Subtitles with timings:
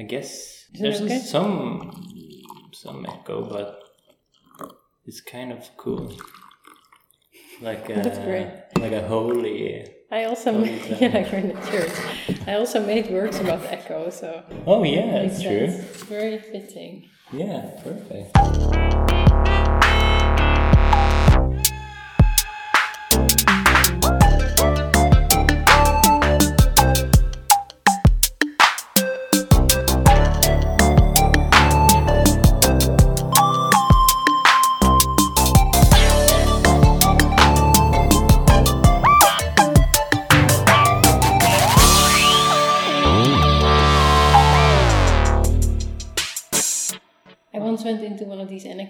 [0.00, 1.18] I guess Is there's okay?
[1.18, 1.92] some
[2.72, 3.82] some echo, but
[5.04, 6.10] it's kind of cool.
[7.60, 8.48] Like a, That's great.
[8.78, 9.86] Like a holy.
[10.10, 11.92] I also Oh, made, yeah, like we're in the church.
[12.46, 15.68] I also made works about echo, so Oh yeah, that's true.
[15.70, 16.02] sense.
[16.04, 17.10] Very fitting.
[17.30, 18.89] Yeah, perfect.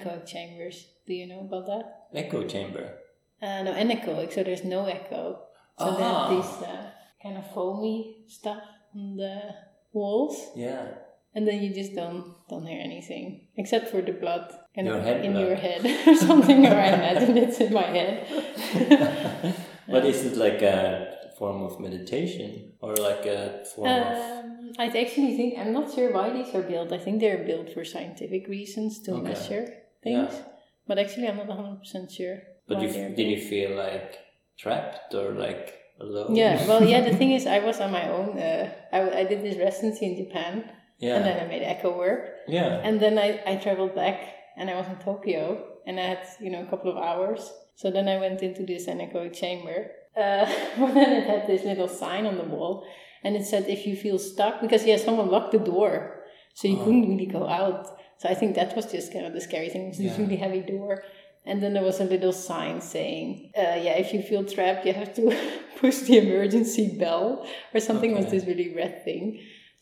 [0.06, 0.86] Of anechoic chambers.
[1.06, 1.84] Do you know about that?
[2.14, 2.94] Echo chamber.
[3.42, 5.38] Uh, no, anechoic, so there's no echo.
[5.78, 6.28] So they Ah.
[6.28, 6.90] have these uh,
[7.22, 8.62] kind of foamy stuff
[8.94, 9.54] on the
[9.92, 10.86] walls, Yeah.
[11.34, 15.04] and then you just don't don't hear anything except for the blood kind Your of
[15.04, 15.46] head in blood.
[15.46, 16.66] your head or something.
[16.66, 18.26] or I imagine it's in my head.
[19.88, 24.16] But is it like a form of meditation or like a form of?
[24.18, 26.92] Um, I actually think I'm not sure why these are built.
[26.92, 29.22] I think they're built for scientific reasons to Okay.
[29.22, 29.66] measure
[30.02, 30.42] things, Yeah.
[30.86, 32.38] but actually I'm not 100 percent sure.
[32.68, 34.16] But you, did you feel like
[34.58, 36.34] trapped or like alone?
[36.36, 37.00] Yeah, well, yeah.
[37.08, 38.38] The thing is, I was on my own.
[38.38, 40.64] Uh, I, I did this residency in Japan,
[40.98, 41.16] yeah.
[41.16, 42.80] and then I made echo work, yeah.
[42.84, 44.20] and then I, I traveled back,
[44.56, 45.42] and I was in Tokyo,
[45.86, 47.52] and I had you know a couple of hours.
[47.76, 49.90] So then I went into this anechoic chamber.
[50.16, 50.44] Uh,
[50.78, 52.84] but then it had this little sign on the wall,
[53.24, 56.22] and it said if you feel stuck, because yeah, someone locked the door,
[56.54, 56.84] so you Oh.
[56.84, 57.86] couldn't really go out.
[58.20, 59.84] So I think that was just kind of the scary thing.
[59.86, 60.22] It was this Yeah.
[60.24, 61.02] really heavy door.
[61.48, 64.92] And then there was a little sign saying, uh, yeah, if you feel trapped, you
[64.92, 65.24] have to
[65.82, 69.24] push the emergency bell or something was this really red thing.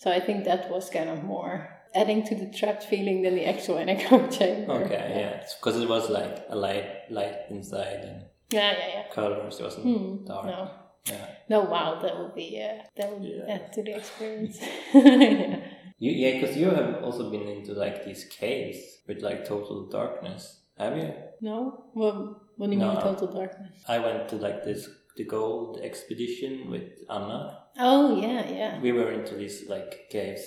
[0.03, 1.55] So I think that was kind of more
[2.01, 4.75] adding to the trapped feeling than the actual anechoic chamber.
[4.85, 5.35] Okay, yeah.
[5.59, 8.19] Because it was like a light, light inside and
[8.51, 9.03] Yeah, yeah, yeah.
[9.13, 9.59] colors.
[9.59, 10.47] It wasn't Hmm, dark.
[10.47, 10.71] No.
[11.11, 11.27] Yeah.
[11.49, 13.55] No, wow, that would be, uh, that would Yeah.
[13.55, 14.59] add to the experience.
[14.95, 15.57] yeah.
[16.01, 20.61] You, yeah, because you have also been into like these caves with like total darkness.
[20.79, 21.13] Have you?
[21.41, 21.87] No?
[21.93, 23.75] Well, what do you mean total darkness?
[23.89, 27.65] I went to like this the gold expedition with Anna.
[27.81, 28.81] Oh, yeah, yeah.
[28.81, 30.45] We were into these like caves,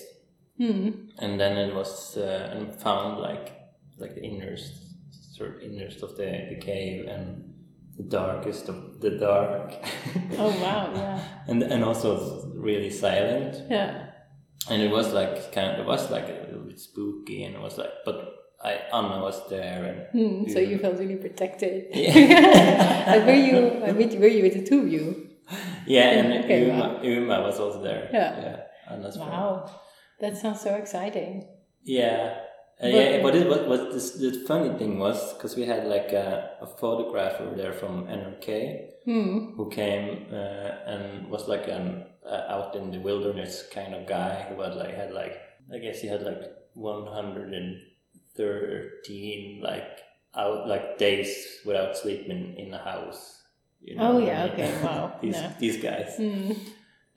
[0.58, 1.10] Hmm.
[1.20, 3.52] and then it was uh, and found like
[3.98, 4.72] like the innerst
[5.36, 7.51] sort of innerst of the, the cave and
[7.98, 9.74] the darkest of the dark.
[10.38, 11.20] Oh, wow, yeah.
[11.48, 13.56] and and also really silent.
[13.70, 14.08] Yeah.
[14.70, 17.62] and it was like kind of it was like a little bit spooky and it
[17.62, 18.18] was like but
[18.64, 21.88] I Anna was there and Hmm, so you felt really protected.
[21.96, 23.04] Yeah.
[23.12, 25.06] Like, were you uh, with, were you with the two of you?
[25.88, 27.02] yeah and Okay, Uma, wow.
[27.04, 28.32] Uma was also there Yeah.
[28.46, 28.60] yeah
[28.94, 29.32] Anna's friend.
[29.32, 29.54] Wow,
[30.22, 31.32] that sounds so exciting.
[31.84, 32.38] yeah
[32.84, 36.12] Uh, yeah, but it, what, what this, the funny thing was because we had like
[36.14, 39.56] a, a photographer there from NRK Hmm.
[39.58, 44.46] who came uh, and was like an uh, out in the wilderness kind of guy
[44.48, 45.36] who had like had like
[45.74, 46.42] I guess he had like
[46.76, 47.82] one hundred and
[48.36, 50.00] thirteen like
[50.36, 51.32] out like days
[51.66, 53.44] without sleeping in the house.
[53.82, 54.54] You know Oh, what I yeah, mean?
[54.54, 55.54] okay, wow, these yeah.
[55.60, 56.52] these guys, Hmm.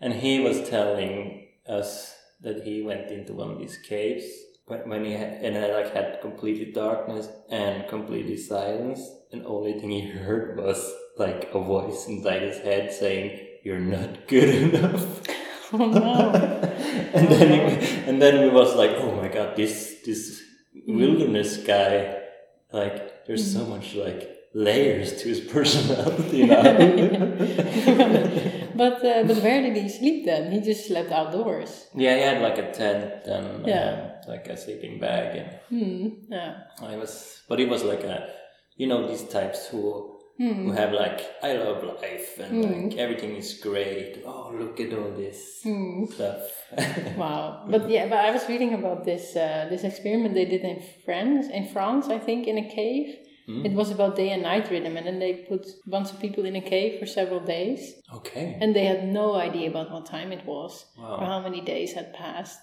[0.01, 4.25] and he was telling us that he went into one of these caves
[4.67, 9.01] when, when he had, and had like had completely darkness and completely silence,
[9.33, 14.27] and only thing he heard was like a voice inside his head saying, "You're not
[14.29, 15.21] good enough."
[15.73, 16.31] Oh no.
[17.15, 20.43] and then he, and then we was like, "Oh my god, this this
[20.77, 20.97] mm.
[20.97, 22.23] wilderness guy,
[22.73, 23.71] like there's so mm.
[23.71, 26.63] much like." Layers to his personality now.
[28.75, 30.53] but uh, but where did he sleep then?
[30.53, 31.89] He just slept outdoors.
[31.95, 34.13] Yeah, he had like a tent and Yeah.
[34.25, 36.09] um, like a sleeping bag, and Hmm.
[36.31, 36.55] Yeah.
[36.81, 38.29] I was, but he was like a,
[38.77, 40.65] you know, these types who Hmm.
[40.67, 42.83] who have like, I love life and Mm.
[42.91, 44.25] like everything is great.
[44.27, 46.07] Oh, look at all this Hmm.
[46.07, 46.43] stuff.
[47.17, 47.67] Wow.
[47.71, 51.47] But yeah, but I was reading about this uh, this experiment they did in France,
[51.59, 53.07] in France, I think, in a cave.
[53.47, 53.67] Hmm.
[53.67, 56.45] It was about day and night rhythm, and then they put a bunch of people
[56.47, 58.57] in a cave for several days, okay.
[58.61, 62.15] and they had no idea about what time it was or how many days had
[62.15, 62.61] passed.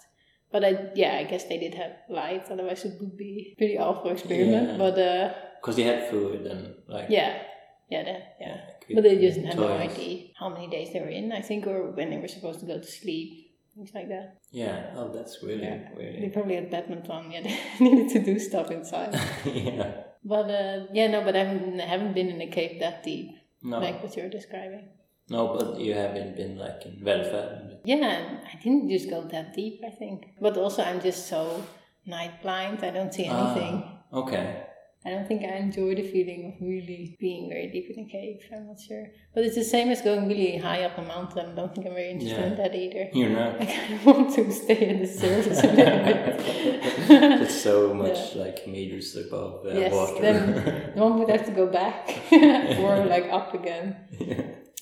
[0.52, 3.78] But I, yeah, I guess they did have light, otherwise it would be a pretty
[3.78, 4.72] awful experiment.
[4.72, 4.78] Yeah.
[4.78, 7.10] But uh, Because he had food and like.
[7.10, 7.44] yeah,
[7.90, 8.58] yeah, that, yeah.
[8.88, 11.68] good But they just had no idea how many days they were in, I think,
[11.68, 14.40] or when they were supposed to go to sleep, things like that.
[14.52, 14.94] Yeah.
[14.96, 15.90] Oh, that's really, Yeah.
[15.96, 19.14] They probably had badminton, yeah, they needed to do stuff inside.
[19.46, 20.04] yeah.
[20.24, 23.32] But uh, yeah, no, but I haven't, I haven't been in a cave that deep,
[23.64, 23.80] No.
[23.80, 24.90] like what you're describing.
[25.30, 27.80] No, but you haven't been like in welfare.
[27.86, 30.26] Yeah, I didn't just go that deep, I think.
[30.40, 31.64] But also, I'm just so
[32.06, 32.84] night blind.
[32.84, 33.84] I don't see anything.
[34.12, 34.64] Ah, okay.
[35.04, 38.42] I don't think I enjoy the feeling of really being very deep in a cave.
[38.54, 39.08] I'm not sure.
[39.34, 41.50] But it's the same as going really high up a mountain.
[41.50, 43.10] I don't think I'm very interested in that either.
[43.12, 43.60] You're not.
[43.60, 46.36] I kind of want to stay in the surface a little bit.
[47.42, 50.22] it's so much like meters above uh, yes, water.
[50.22, 53.96] then one would have to go back or like up again.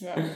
[0.01, 0.33] Yeah.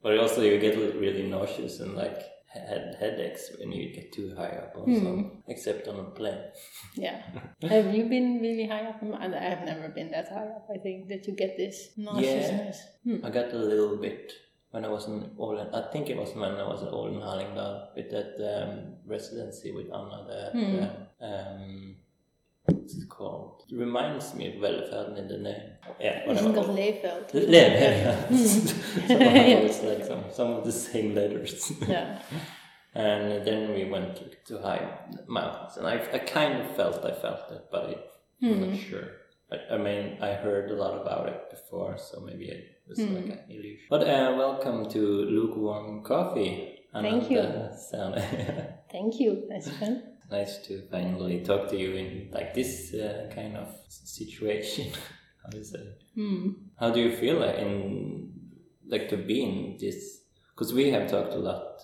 [0.00, 2.22] But also you get really nauseous and like
[2.54, 5.22] head headaches when you get too high up also, Hmm.
[5.48, 6.40] except on a plane.
[6.96, 7.22] yeah.
[7.62, 9.02] Have you been really high up?
[9.02, 10.66] And I've never been that high up.
[10.74, 12.78] I think that you get this nauseousness.
[13.04, 13.24] Hmm.
[13.26, 14.32] I got a little bit
[14.70, 15.68] when I was in Ålen.
[15.74, 19.86] I think it was when I was in Ålen Hallingdal with that um, residency with
[19.92, 20.50] Anna.
[20.52, 20.78] Hmm.
[20.82, 21.96] um, um,
[22.66, 23.62] what's it called?
[23.70, 25.70] It reminds me of Välfärden in the name.
[26.00, 26.72] Yeah, Isn't whatever.
[26.72, 27.34] that Leefeld?
[27.34, 28.16] Lev, yeah.
[28.26, 28.36] Hmm.
[29.08, 31.72] Somehow it's like some, some of the same letters.
[31.88, 32.18] Yeah.
[32.96, 34.86] And then we went to, to high
[35.26, 39.08] mountains, and I, I kind of felt I felt it, but I'm not sure.
[39.50, 43.14] I, I mean, I heard a lot about it before, so maybe it was Hmm.
[43.16, 43.86] like an illusion.
[43.90, 46.78] But uh, welcome to lukewarm coffee.
[46.92, 47.40] Thank you.
[47.40, 49.42] Ananda Thank you.
[49.50, 50.02] That's fun.
[50.30, 54.92] Nice to finally talk to you in like this uh, kind of situation.
[55.42, 55.64] How do you?
[56.14, 56.50] Hmm.
[56.80, 58.32] How do you feel like in
[58.86, 60.20] like to be in this?
[60.54, 61.80] Because we have talked a lot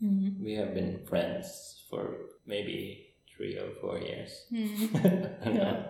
[0.00, 0.42] Hmm.
[0.42, 2.16] we have been friends for
[2.46, 4.30] maybe three or four years.
[4.48, 4.86] Hmm.
[5.44, 5.82] yeah.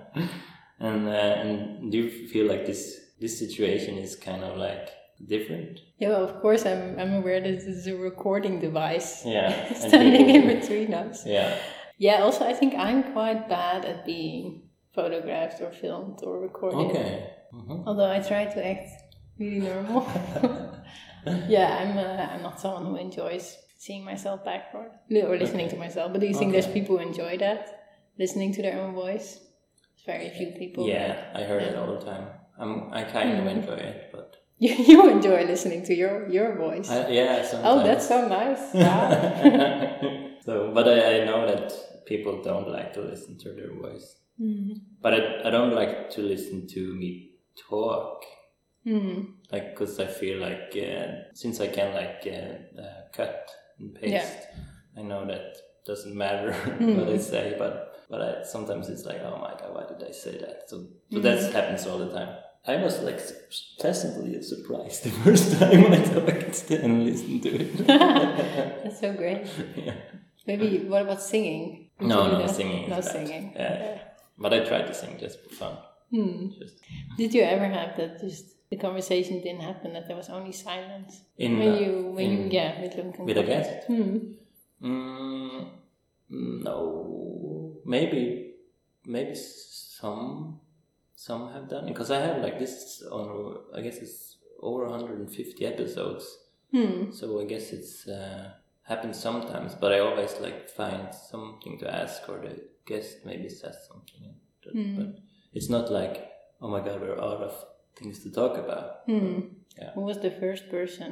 [0.80, 1.12] And uh,
[1.42, 4.88] and do you feel like this this situation is kind of like
[5.28, 5.78] different?
[5.98, 9.72] Yeah, well, of course, I'm, I'm aware that this is a recording device Yeah.
[9.74, 11.24] standing in between us.
[11.26, 11.54] Yeah.
[12.00, 14.62] Yeah, also, I think I'm quite bad at being
[14.94, 16.86] photographed or filmed or recorded.
[16.90, 17.12] Okay.
[17.52, 17.84] Mhm.
[17.86, 18.88] Although I try to act
[19.38, 20.00] really normal.
[21.48, 23.44] yeah, I'm, uh, I'm not someone who enjoys
[23.76, 24.86] seeing myself back or,
[25.28, 26.12] or listening to myself.
[26.12, 27.62] But do you think there's people who enjoy that?
[28.18, 29.28] Listening to their own voice?
[30.06, 30.86] Very few people.
[30.88, 32.26] Yeah, I heard it all the time.
[32.58, 33.56] I'm, I kind of Mhm.
[33.56, 36.88] enjoy it, but You, you enjoy listening to your, your voice.
[36.90, 37.68] I, yeah, sometimes.
[37.80, 38.62] oh, that's so nice.
[38.74, 39.10] Wow.
[40.46, 41.72] so, but I, I know that
[42.12, 44.06] people don't like to listen to their voice.
[44.40, 44.72] mm.
[45.02, 47.10] But I, I don't like to listen to me
[47.70, 48.18] talk.
[48.86, 49.16] Mm.
[49.52, 51.06] like because I feel like uh,
[51.42, 53.36] since I can like uh, uh, cut
[53.78, 55.00] and paste, Yeah.
[55.00, 55.46] I know that
[55.90, 56.96] doesn't matter Mm.
[56.98, 57.74] what I say, but
[58.10, 60.56] but I, sometimes it's like, oh my god, why did I say that?
[60.70, 60.76] So
[61.12, 61.22] so Mm.
[61.26, 62.32] that happens all the time.
[62.66, 63.20] I was like
[63.82, 67.70] pleasantly surprised the first time I talked and listened to it.
[67.86, 69.42] That's so great.
[69.76, 69.94] yeah.
[70.46, 71.89] Maybe what about singing?
[72.08, 72.50] No, no, that?
[72.54, 73.04] singing No bad.
[73.04, 73.52] singing.
[73.54, 73.78] Yeah.
[73.78, 73.98] yeah.
[74.38, 75.76] But I tried to sing just for fun.
[76.10, 76.48] Hmm.
[76.58, 76.78] Just
[77.16, 78.20] Did you ever have that?
[78.20, 79.92] Just the conversation didn't happen.
[79.92, 83.36] That there was only silence in when uh, you when you yeah with Lincoln with
[83.38, 83.86] a guest?
[83.86, 84.16] Hmm.
[84.82, 85.68] Mm,
[86.30, 88.54] no, maybe,
[89.04, 90.60] maybe some,
[91.14, 93.58] some have done it because I have like this on.
[93.76, 96.38] I guess it's over 150 episodes,
[96.72, 97.10] Hmm.
[97.10, 98.52] so I guess it's uh,
[98.90, 99.70] happens sometimes.
[99.82, 102.54] But I always like find something to ask, or the
[102.90, 104.22] guest maybe says something.
[104.64, 104.94] But, Hmm.
[104.98, 105.08] but
[105.56, 106.16] it's not like,
[106.62, 107.54] oh my god, we're out of
[107.98, 108.86] things to talk about.
[109.06, 109.38] Hmm.
[109.78, 109.90] Yeah.
[109.94, 111.08] Who was the first person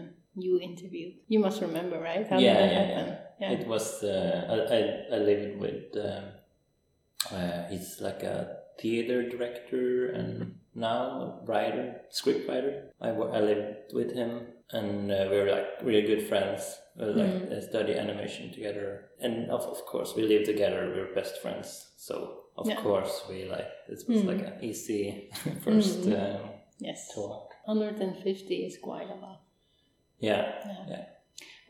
[0.47, 1.15] you interviewed?
[1.33, 2.27] You must remember, right?
[2.31, 3.07] How Yeah, did that yeah, happen?
[3.41, 3.51] Yeah.
[3.57, 4.81] It was uh, I, I
[5.17, 6.25] I lived with um,
[7.33, 8.37] uh, he's like a
[8.81, 10.29] theater director and
[10.75, 12.75] now a writer, script writer.
[13.01, 14.31] I I lived with him
[14.73, 16.79] and uh, we were like really good friends.
[16.97, 17.53] We were, like Mhm.
[17.53, 20.93] uh, study animation together and of, of course we lived together.
[20.95, 21.93] We were best friends.
[21.97, 22.15] So
[22.57, 22.81] of Yeah.
[22.83, 24.27] course we like this was Mhm.
[24.27, 25.31] like an easy
[25.65, 26.13] first Mhm.
[26.21, 27.15] um, yes.
[27.15, 27.55] talk.
[27.67, 29.41] 150 is quite a lot.
[30.21, 30.85] Yeah, Yeah.
[30.91, 31.05] Yeah.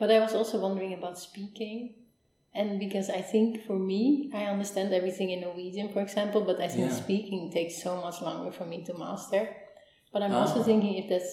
[0.00, 1.94] But I was also wondering about speaking.
[2.54, 6.66] And because I think for me, I understand everything in Norwegian, for example, but I
[6.68, 6.96] think Yeah.
[7.04, 9.54] speaking takes so much longer for me to master.
[10.12, 10.64] But I'm also Ah.
[10.64, 11.30] thinking if that's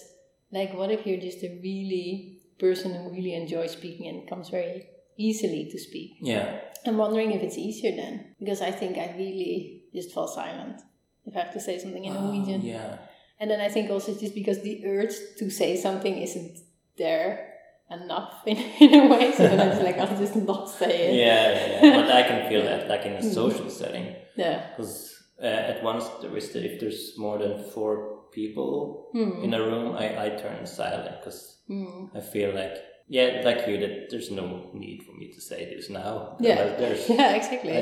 [0.52, 4.86] like, what if you're just a really person who really enjoys speaking and comes very
[5.18, 6.12] easily to speak?
[6.20, 10.80] yeah, I'm wondering if it's easier then, because I think I really just fall silent
[11.24, 12.62] if I have to say something in Ah, Norwegian.
[12.62, 12.98] yeah.
[13.40, 16.58] And then I think also just because the urge to say something isn't
[16.96, 17.52] there
[17.90, 21.14] enough in, in a way, so then it's like I'll just not say it.
[21.16, 21.96] Yeah, yeah, yeah.
[22.02, 24.70] but I can feel that like in a social setting Yeah.
[24.70, 25.12] because
[25.42, 29.44] uh, at once there is the, if there's more than four people Hmm.
[29.44, 32.04] in a room, I, I turn silent because Hmm.
[32.18, 32.76] I feel like
[33.16, 34.46] yeah, like you that there's no
[34.82, 36.36] need for me to say this now.
[36.48, 36.76] Yeah.
[36.80, 37.76] There's Yeah, exactly.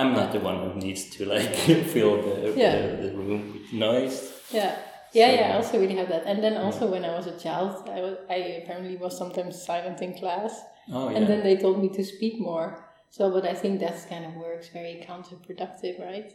[0.00, 1.54] I'm not the one who needs to like
[1.94, 2.76] fill the, Yeah.
[2.76, 4.16] the the room with noise.
[4.58, 4.72] yeah.
[5.12, 6.24] Yeah, So- yeah, I also really have that.
[6.30, 9.98] And then also when I was a child, I, was, I apparently was sometimes silent
[10.06, 10.52] in class.
[10.92, 11.16] Oh yeah.
[11.16, 12.68] And then they told me to speak more.
[13.16, 16.28] So, but I think that's kind of works very counterproductive, right?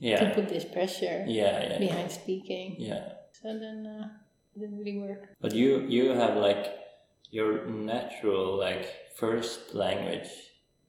[0.00, 1.78] To put this pressure Yeah, yeah.
[1.78, 2.76] behind speaking.
[2.78, 3.20] Yeah.
[3.32, 4.08] So then uh,
[4.56, 5.36] it didn't really work.
[5.40, 6.66] But you you have like
[7.30, 10.28] your natural like first language.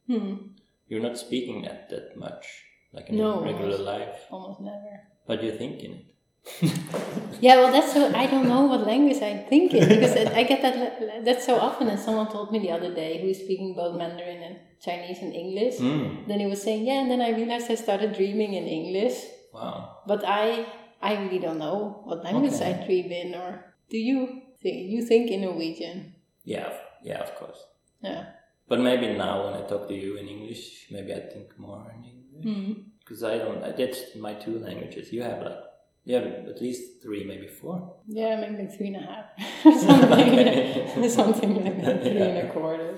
[0.08, 0.56] Hmm.
[0.88, 2.46] You're not speaking that that much,
[2.94, 3.92] like in No, your regular almost.
[3.94, 4.18] life.
[4.32, 4.94] Almost never.
[5.28, 6.06] But you're thinking it.
[7.42, 8.12] Yeah, well, that's so.
[8.14, 11.88] I don't know what language I'm thinking because I I get that that's so often.
[11.88, 15.34] And someone told me the other day who is speaking both Mandarin and Chinese and
[15.34, 15.76] English.
[15.78, 16.28] Mm.
[16.28, 19.18] Then he was saying, yeah, and then I realized I started dreaming in English.
[19.54, 19.98] Wow.
[20.08, 20.66] But I
[21.02, 22.74] I really don't know what language Okay.
[22.82, 23.36] I dream in.
[23.36, 23.50] Or
[23.90, 26.16] do you think you think in Norwegian?
[26.46, 26.66] Yeah.
[26.72, 27.20] of- Yeah.
[27.26, 27.60] Of course.
[28.04, 28.24] Yeah.
[28.70, 32.02] But maybe now when I talk to you in English, maybe I think more in
[32.14, 32.72] English Hmm.
[33.00, 33.62] because I don't.
[33.68, 35.12] I- That's my two languages.
[35.14, 35.62] You have like
[36.06, 37.78] you have at least three, maybe four.
[38.08, 39.26] Yeah, maybe like three and a half,
[39.88, 42.90] something, something like that, three and a quarter.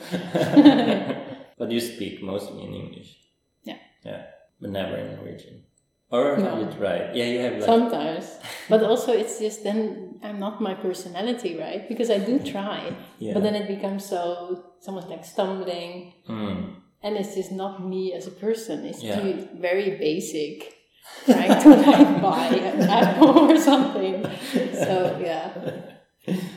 [1.63, 3.15] But you speak mostly in English.
[3.63, 3.77] Yeah.
[4.03, 4.21] Yeah,
[4.59, 5.63] but never in Norwegian.
[6.11, 6.59] Or No.
[6.59, 6.97] you try.
[7.15, 7.63] Yeah, you have like.
[7.63, 8.25] Sometimes,
[8.69, 11.87] but also it's just then I'm not my personality, right?
[11.87, 13.33] Because I do try, yeah.
[13.33, 14.19] but then it becomes so
[14.83, 16.75] someone's like stumbling, Mm.
[17.01, 18.83] and it's just not me as a person.
[18.85, 19.15] It's Yeah.
[19.21, 20.75] too very basic,
[21.25, 24.15] trying to like buy an apple or something.
[24.85, 25.47] So yeah,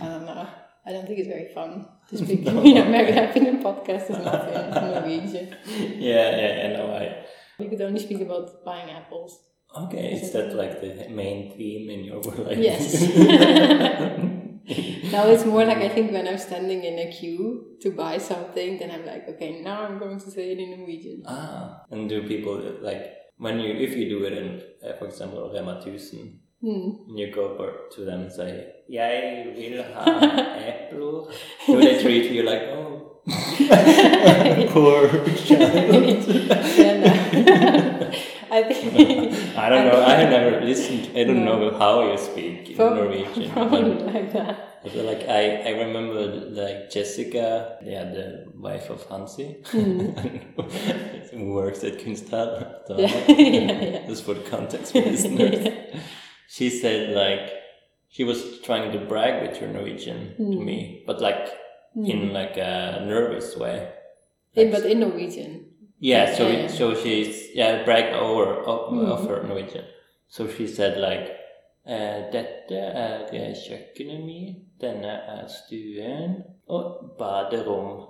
[0.03, 0.47] I don't know.
[0.87, 2.41] I don't think it's very fun to speak.
[2.69, 5.47] You know, Mary Happiness podcast is not in Norwegian.
[6.11, 6.87] Yeah, yeah, I know.
[6.95, 7.25] I.
[7.59, 9.41] We could only speak about buying apples.
[9.85, 12.57] Okay, is that like the main theme in your life?
[12.59, 13.03] Yes.
[15.13, 18.79] Now it's more like I think when I'm standing in a queue to buy something,
[18.79, 21.23] then I'm like, okay, now I'm going to say it in Norwegian.
[21.27, 23.05] ah, and do people like
[23.39, 26.89] when you if you do it in, uh, for example, Rema 1000, Hmm.
[27.09, 27.47] and you go
[27.95, 28.51] to them and say,
[28.91, 30.05] "Jeg vil ha
[30.71, 31.31] epler,"
[31.67, 33.21] do they treat you like, "Oh,
[34.75, 35.09] poor
[35.47, 35.75] child"?
[36.79, 37.11] yeah, no.
[38.59, 38.95] I think
[39.65, 40.01] I don't know.
[40.03, 41.11] I have never listened.
[41.19, 41.59] I don't No.
[41.59, 43.51] know how you speak in Prob- Norwegian.
[43.51, 44.57] probably like that.
[44.85, 46.21] I feel like I, I remember
[46.63, 52.51] like Jessica, yeah, the wife of Hansi, who works at Kunsthall.
[52.87, 53.01] Hmm.
[53.01, 54.07] Yeah, yeah, yeah.
[54.09, 55.69] Just for the context for listeners.
[56.49, 57.53] She said like
[58.09, 60.65] she was trying to brag with her Norwegian to Hmm.
[60.65, 61.49] me, but like
[61.97, 63.89] in like a nervous way.
[64.55, 65.65] In, but in Norwegian.
[66.01, 66.67] Yeah, so Yeah.
[66.69, 69.09] so she's yeah brag over of, Mm.
[69.13, 69.85] of her Norwegian.
[70.29, 71.33] So she said like
[71.87, 78.09] eh, Dette er kjøkkenet mi, denne er stuen og baderom.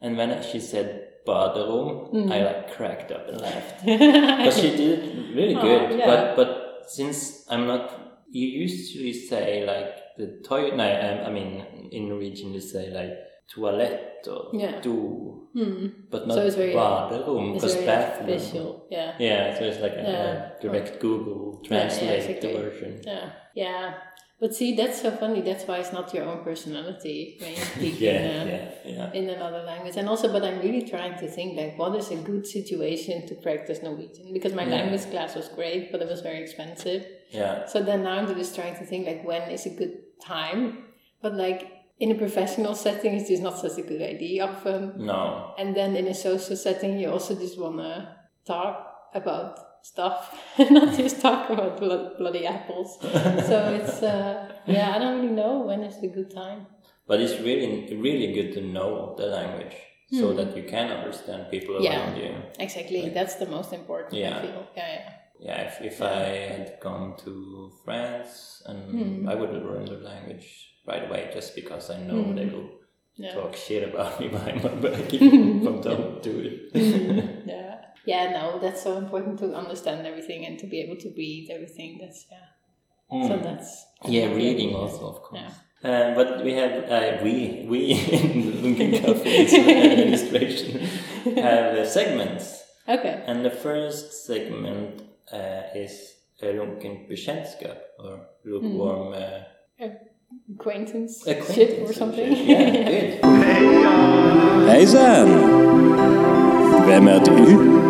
[0.00, 0.88] And when she said
[1.26, 2.32] baderom, Mm.
[2.32, 3.84] I like cracked up and laughed.
[4.44, 5.98] But she did it really Oh, good.
[5.98, 6.06] yeah.
[6.06, 6.48] But but
[6.88, 10.76] since I'm not, you usually say like the toilet.
[10.76, 13.12] No, I, I mean in Norwegian you say like
[13.54, 14.80] toilet or Yeah.
[14.80, 15.86] do, Hmm.
[16.10, 18.28] but not So it's very- baderom because bathroom.
[18.28, 18.86] official.
[18.90, 19.14] Yeah.
[19.18, 20.50] Yeah, so it's like a, Yeah.
[20.60, 22.52] direct Google Yeah, yeah, translate exactly.
[22.56, 23.00] version.
[23.06, 23.30] Yeah.
[23.54, 23.94] Yeah.
[24.40, 25.40] But see, that's so funny.
[25.40, 29.12] That's why it's not your own personality when you speak Yeah, in, uh, yeah, yeah.
[29.12, 29.96] in another language.
[29.96, 33.34] And also, but I'm really trying to think like, what is a good situation to
[33.34, 34.32] practice Norwegian?
[34.32, 37.04] Because my language class was great, but it was very expensive.
[37.30, 40.84] Yeah, So then now I'm just trying to think like, when is a good time?
[41.20, 45.04] But like in a professional setting, it's just not such a good idea often.
[45.04, 45.52] no.
[45.58, 48.14] And then in a social setting, you also just want to
[48.46, 49.58] talk about
[49.92, 50.18] stuff,
[50.58, 52.90] and not just talk about blo- bloody apples.
[53.50, 56.60] so it's uh, yeah, I don't really know when is the good time.
[57.08, 57.70] But it's really,
[58.06, 59.76] really good to know the language
[60.20, 60.36] so Hmm.
[60.38, 61.90] that you can understand people Yeah.
[61.96, 62.32] around you.
[62.66, 64.12] Exactly, Like- that's the most important.
[64.14, 64.38] Yeah.
[64.38, 64.62] I feel.
[64.78, 65.08] Yeah, yeah.
[65.48, 67.32] Yeah, if, if I had gone to
[67.84, 69.28] France and Hmm.
[69.30, 70.48] I would have learned the language
[70.90, 72.34] right away just because I know Hmm.
[72.38, 72.68] they will
[73.24, 73.34] Yeah.
[73.38, 76.58] talk shit about me behind my back if I don't do it.
[77.54, 77.67] yeah.
[78.08, 81.98] Yeah, no, that's so important to understand everything and to be able to read everything.
[82.00, 82.48] That's yeah.
[83.28, 83.42] So Mm.
[83.42, 83.70] that's
[84.08, 85.40] Yeah, reading also, of course.
[85.42, 85.50] Yeah.
[85.90, 87.34] Uh, but we have uh, we
[87.72, 87.80] we
[88.18, 90.80] in the Lunken Cafe's administration
[91.36, 92.44] have uh, segments,
[92.88, 93.14] Okay.
[93.26, 95.92] and the first segment uh, is
[96.42, 99.40] uh, Lunken Bekendtskap or lukewarm uh,
[100.54, 102.32] Acquaintance, acquaintance or something.
[102.46, 103.08] Yeah, good.
[104.68, 105.28] Hei sann!
[106.86, 107.87] Hvem er du?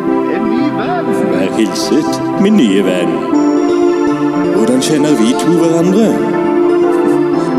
[0.78, 1.32] En ny venn.
[1.32, 3.12] Vær hilset, min nye venn.
[4.54, 6.06] Hvordan kjenner vi to hverandre?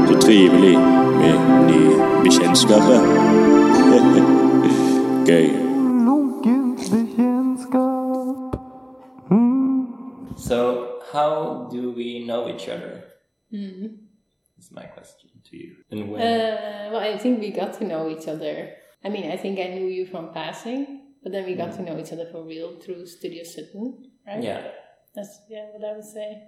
[0.08, 0.76] Så trivelig
[1.22, 1.36] med
[1.70, 1.92] nye
[2.24, 3.02] bekjentskaper.
[5.30, 5.48] Gøy.
[10.38, 10.60] So
[11.14, 13.04] how do we know each other?
[13.52, 13.98] Mm.
[14.56, 15.72] That's my question to you.
[15.92, 16.22] And when?
[16.22, 18.70] Uh, well, I think we got to know each other.
[19.04, 21.98] I mean, I think I knew you from passing, but then we got to know
[22.00, 24.44] each other for real through Studio 17, right?
[24.44, 24.68] yeah,
[25.16, 26.44] That's yeah, what I would say.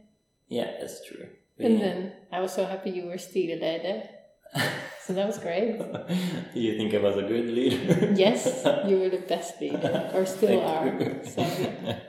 [0.48, 1.28] yeah, that's true.
[1.60, 4.08] And We- then I was so happy you were styreleder.
[5.04, 5.80] So that was great.
[6.54, 8.13] Do you think I was a good leader?
[8.16, 10.86] Yes, you were the best leader, or still Thank are.
[11.04, 11.22] you.
[11.25, 12.00] So yeah.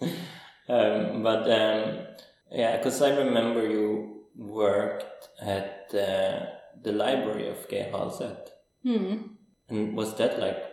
[0.68, 2.06] um, but um,
[2.52, 6.46] yeah, because I remember you worked at uh,
[6.82, 7.76] the library of G.
[7.92, 8.48] Halset.
[8.82, 9.16] Hmm.
[9.70, 10.67] And was that like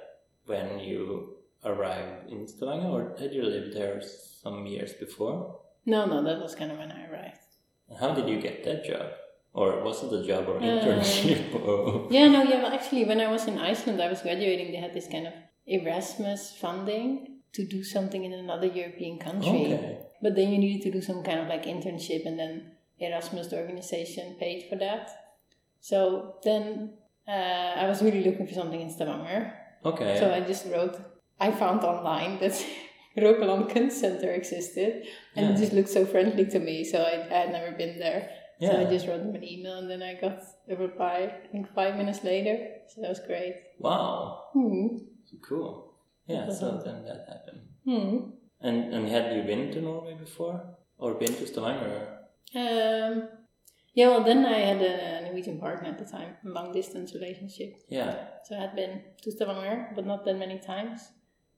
[0.46, 5.60] when you arrived in Stavanger, or had you lived there some years before?
[5.86, 7.40] No, no, that was kind of when I arrived.
[8.00, 9.12] How did you get that job?
[9.54, 11.56] Or was it a job or Um, internship?
[11.68, 12.08] or...
[12.12, 12.62] Yeah, no, yeah.
[12.64, 14.72] Well, actually, when I was in Iceland, I was graduating.
[14.72, 15.34] They had this kind of
[15.66, 19.74] Erasmus funding to do something in another European country.
[19.74, 20.00] Okay.
[20.22, 23.58] But then you needed to do some kind of like internship, and then Erasmus, the
[23.58, 25.10] organization, paid for that.
[25.80, 26.94] So then
[27.28, 27.32] uh,
[27.84, 29.54] I was really looking for something in Stavanger.
[29.86, 30.18] Okay.
[30.20, 30.96] So I just wrote,
[31.40, 32.56] I found online that
[33.18, 35.54] Rogaland Kunstsenter existed, and Yeah.
[35.54, 36.84] it just looked so friendly to me.
[36.84, 38.30] So I, I had never been there.
[38.62, 40.40] So I just wrote them an email, and then I got
[40.70, 41.30] a reply.
[41.44, 42.56] I think five minutes later.
[42.88, 43.56] So that was great.
[43.80, 44.44] Wow.
[44.54, 44.88] Hmm.
[45.48, 45.94] Cool.
[46.26, 47.62] Yeah, so then that happened.
[47.84, 48.18] Hmm.
[48.62, 50.58] And and had you been to Norway before?
[50.98, 52.08] Or been to Stavanger?
[52.56, 53.28] Um.
[53.96, 54.10] Yeah.
[54.10, 57.72] Well, then I had a Norwegian partner at the time, a long distance relationship.
[57.90, 58.12] Yeah.
[58.46, 61.00] So I had been to Stavanger, but not that many times.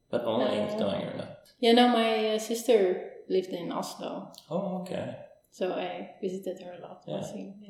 [0.10, 1.32] But only in Uh, Stavanger, not.
[1.60, 1.74] Yeah.
[1.74, 5.15] No, my uh, sister lived in Oslo, Oh, okay.
[5.51, 7.03] so I visited her a lot.
[7.08, 7.22] Yeah.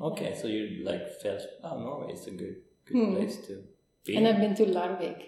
[0.10, 3.16] Okay, so you like felt, oh, Norway is a good good Hmm.
[3.16, 3.54] place to
[4.06, 4.16] be.
[4.18, 5.22] And I've been to Larvik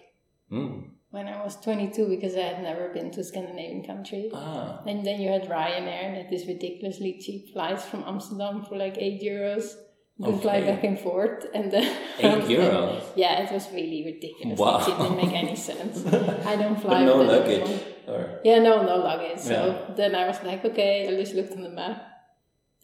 [0.49, 0.79] Hmm.
[1.11, 4.29] When I was 22 because I had never been to Scandinavian country.
[4.33, 8.97] Ah, And then you had Ryanair that is ridiculously cheap flights from Amsterdam for like
[8.97, 9.73] 8 euros.
[10.17, 11.45] You could fly back and forth.
[11.53, 11.85] And then
[12.19, 13.01] eight was like- euros.
[13.15, 14.59] Yeah, it was really ridiculous.
[14.59, 14.79] Wow.
[14.81, 16.05] It didn't make any sense.
[16.45, 17.61] I don't fly But no luggage.
[17.61, 17.79] anymore.
[18.07, 19.39] Or Yeah, no, no luggage.
[19.39, 19.95] So Yeah.
[19.95, 22.03] then I was like, okay, I just looked on the map.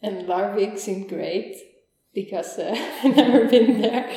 [0.02, 1.56] And Larvik seemed great
[2.14, 2.74] because uh,
[3.04, 4.10] I'd never been there.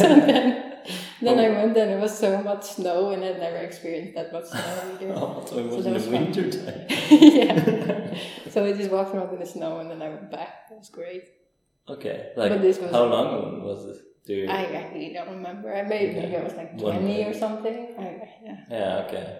[0.00, 0.73] so then,
[1.20, 1.54] then I oh.
[1.54, 5.12] went and it was so much snow and I'd never experienced that much snow either.
[5.16, 6.12] oh, so it was that in the fun.
[6.12, 6.86] winter time.
[7.10, 8.00] yeah.
[8.54, 10.66] So I just walked around in the snow and then I went back.
[10.70, 11.24] It was great.
[11.88, 13.96] Okay, like But this was- how long was it?
[14.26, 14.48] Do you...
[14.48, 15.74] I, I really don't remember.
[15.74, 16.36] I maybe Okay.
[16.36, 17.94] I was like 20 or something.
[17.98, 19.38] I, yeah, Yeah, okay.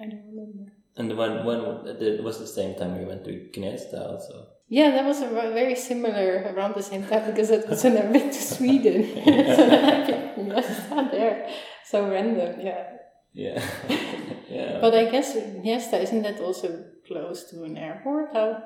[0.00, 0.72] I don't remember.
[0.96, 4.48] And when when it was the same time we went to Gnesta also.
[4.68, 8.28] Yeah, that was a very similar around the same time because it was never been
[8.28, 9.02] to Sweden.
[9.24, 11.48] so I there.
[11.84, 12.84] So random, yeah.
[13.32, 13.62] Yeah,
[14.50, 14.78] yeah.
[14.80, 18.32] But I guess Gnesta, isn't that also close to an airport?
[18.32, 18.62] How,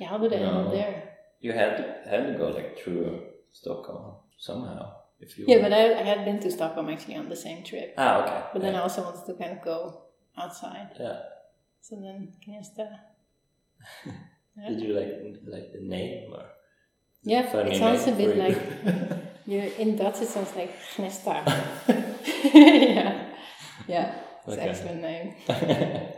[0.00, 1.12] yeah, how did I end up there?
[1.40, 3.20] you had to, had to go like through
[3.52, 5.44] Stockholm somehow if you.
[5.46, 7.94] Yeah, but I, I had been to Stockholm actually on the same trip.
[7.98, 8.42] ah okay.
[8.52, 10.02] But then I also wanted to kind of go
[10.36, 10.90] outside.
[10.98, 11.20] yeah.
[11.82, 12.88] So then Gnesta.
[14.56, 14.68] Yeah.
[14.70, 15.12] Did you like
[15.46, 16.44] like the name or?
[17.22, 18.42] Yeah, funny it sounds a bit you?
[18.42, 18.58] like
[19.46, 20.20] you in Dutch.
[20.22, 21.44] It sounds like Gnesta.
[22.54, 23.28] yeah,
[23.88, 24.14] yeah,
[24.46, 24.62] it's Okay.
[24.62, 25.34] an excellent name.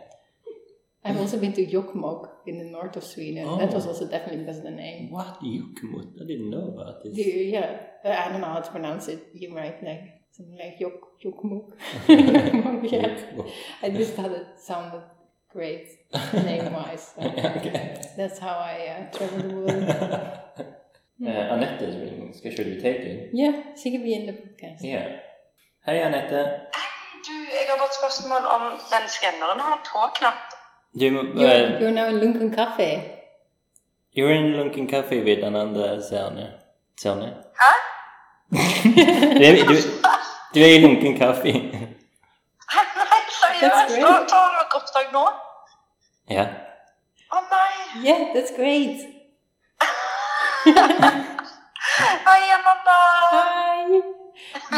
[1.05, 3.45] I've also been to Jokkmokk in the north of Sweden.
[3.59, 3.91] That was Oh.
[3.91, 5.11] also definitely because of the name.
[5.11, 6.13] what Jokkmokk?
[6.23, 7.17] I didn't know about this.
[7.17, 9.21] You- yeah, uh, I don't know how to pronounce it.
[9.33, 11.73] You might like something like Jok Jokkmokk.
[12.07, 13.43] Jokkmokk, yeah.
[13.83, 15.03] I just thought it sounded
[15.53, 15.87] great
[16.33, 17.13] name wise.
[17.19, 18.01] okay.
[18.17, 19.89] That's how I uh, travel the world.
[21.21, 22.33] Uh, Anette is ringing.
[22.33, 23.31] Skal should we take it?
[23.33, 24.85] Yeah, she could be in the podcast.
[24.85, 25.19] Yeah.
[25.85, 26.39] Hei, Anette.
[27.27, 30.39] Du, jeg har bare et spørsmål om den skanneren har tåknapp.
[31.01, 32.89] Du, må- You're, uh, you're now in Lunken Cafe.
[34.17, 36.47] you're in Lunken Cafe with Ananda Serne.
[37.01, 37.35] Serne?
[37.61, 37.73] Hæ?
[39.43, 39.77] du, du,
[40.55, 41.53] du er i Lunken Kaffe.
[41.53, 43.89] Nei, That's seriøst?
[43.89, 44.07] great.
[44.07, 44.49] Tar tar
[44.93, 45.29] dere opptak nå?
[46.29, 46.45] Ja.
[47.29, 47.73] Å nei!
[48.05, 49.01] Yeah, that's great.
[52.29, 52.99] Hei, Amanda!
[53.33, 54.01] Hi.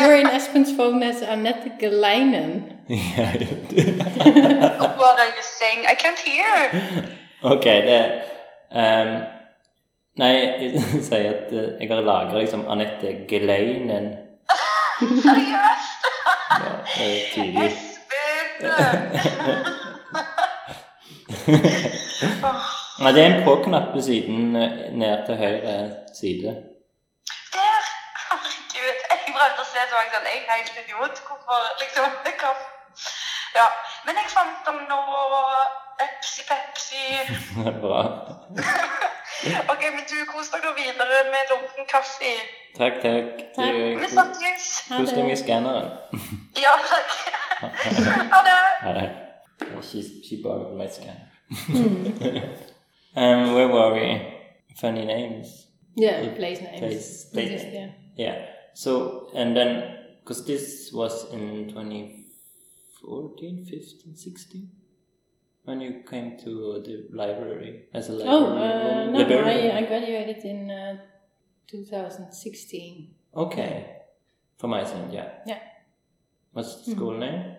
[0.00, 2.78] You're in Espen's phone as Annette Geleinen.
[2.88, 3.34] Yeah.
[4.98, 5.86] What are you saying?
[5.86, 6.70] I can't hear.
[7.42, 8.22] ok, det
[8.70, 9.22] um,
[10.18, 14.06] Nei, jeg sier at eh, jeg har lagra liksom Anette Geleinen.
[15.22, 16.02] Seriøst?
[16.50, 16.56] Ja,
[16.98, 17.70] det er tydelig.
[17.70, 19.86] Espen!
[23.00, 25.76] Nei, det er en på-knapp ved siden eh, ned til høyre
[26.20, 26.52] side.
[27.56, 27.82] Der!
[28.30, 28.98] Herregud.
[29.10, 31.22] Jeg prøvde å se så jeg sånn, jeg er helt idiot.
[31.28, 32.52] Hvorfor liksom hva?
[33.56, 33.68] Ja.
[34.06, 35.00] Men jeg fant dem nå.
[36.06, 37.04] Epsi Pepsi.
[37.82, 38.02] Bra.
[39.72, 42.32] Ok, men du kos dere videre med lunken kaffe.
[42.76, 43.40] Takk, takk.
[43.56, 43.78] Takk.
[44.02, 44.66] Vi snakkes.
[44.90, 45.88] Kos deg med skanneren.
[46.60, 47.16] Ja, takk.
[48.34, 48.60] Ha det.
[48.84, 49.08] Hi.
[49.80, 50.88] She, she borrowed my
[51.52, 52.56] scanner.
[53.16, 54.36] um, where were we?
[54.76, 55.66] Funny names.
[55.96, 56.78] Yeah, place names.
[56.80, 57.90] Place- place yeah.
[58.16, 58.46] Yeah.
[58.74, 64.70] So, and then, because this was in 2014, 15, 16?
[65.64, 69.76] When you came to the library as a library Oh, uh, no, librarian.
[69.76, 70.96] I, I graduated in uh,
[71.68, 73.14] 2016.
[73.36, 73.96] Okay.
[74.56, 75.28] From Iceland, yeah.
[75.46, 75.58] Yeah.
[76.52, 77.56] What's the school name?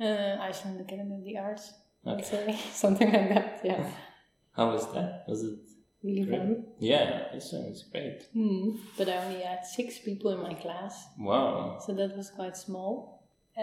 [0.00, 1.72] Uh, Iceland Academy of the Arts,
[2.06, 2.58] Okay.
[2.72, 3.90] Something like that, yeah.
[4.52, 5.24] How was that?
[5.28, 5.58] Was it?
[6.02, 6.38] Really Great.
[6.38, 6.64] fun.
[6.78, 8.22] Yeah, it sounds great.
[8.32, 8.70] Hmm.
[8.96, 11.78] But I only had six people in my class, Wow.
[11.84, 13.28] so that was quite small.
[13.56, 13.60] Uh,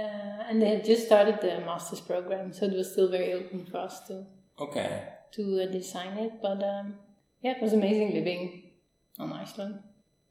[0.47, 3.78] and they had just started the master's program, so it was still very open for
[3.80, 4.26] us to
[4.60, 5.08] Okay.
[5.32, 6.34] to uh, design it.
[6.41, 6.95] But um,
[7.41, 8.63] yeah, it was amazing living
[9.17, 9.80] on Iceland.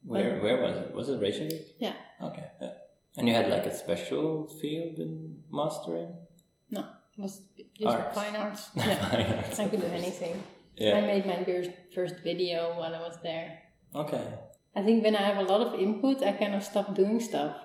[0.04, 0.94] Where where was it?
[0.94, 1.66] Was it Reykjavik?
[1.80, 1.94] Yeah.
[2.22, 2.46] Okay.
[2.62, 2.72] Yeah.
[3.16, 6.12] And you had like a special field in mastering?
[7.16, 7.40] No, it was
[7.78, 8.14] just Arts.
[8.14, 8.70] fine arts.
[8.76, 10.42] Yeah, I could do anything.
[10.76, 10.98] Yeah.
[10.98, 13.58] I made my first first video while I was there.
[13.94, 14.26] Okay.
[14.74, 17.56] I think when I have a lot of input, I kind of stop doing stuff.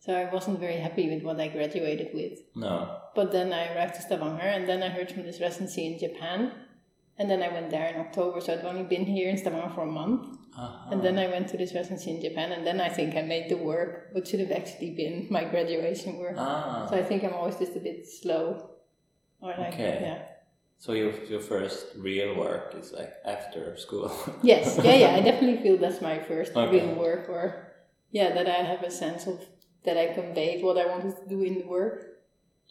[0.00, 2.38] So I wasn't very happy with what I graduated with.
[2.54, 2.96] No.
[3.14, 6.52] But then I arrived to Stavanger, and then I heard from this residency in Japan.
[7.18, 9.82] And then I went there in October, so I'd only been here in Stavanger for
[9.82, 10.36] a month.
[10.56, 10.90] Uh-huh.
[10.92, 13.50] And then I went to this residency in Japan, and then I think I made
[13.50, 16.36] the work, what should have actually been my graduation work.
[16.38, 16.86] Ah.
[16.88, 18.70] So I think I'm always just a bit slow.
[19.40, 19.98] Or like, Okay.
[20.02, 20.18] yeah.
[20.78, 24.10] So your your first real work is like after school.
[24.42, 25.16] Yes, yeah, yeah.
[25.16, 26.70] I definitely feel that's my first Okay.
[26.80, 27.72] real work, or
[28.10, 29.40] yeah, that I have a sense of
[29.84, 31.98] that I conveyed what I wanted to do in the work.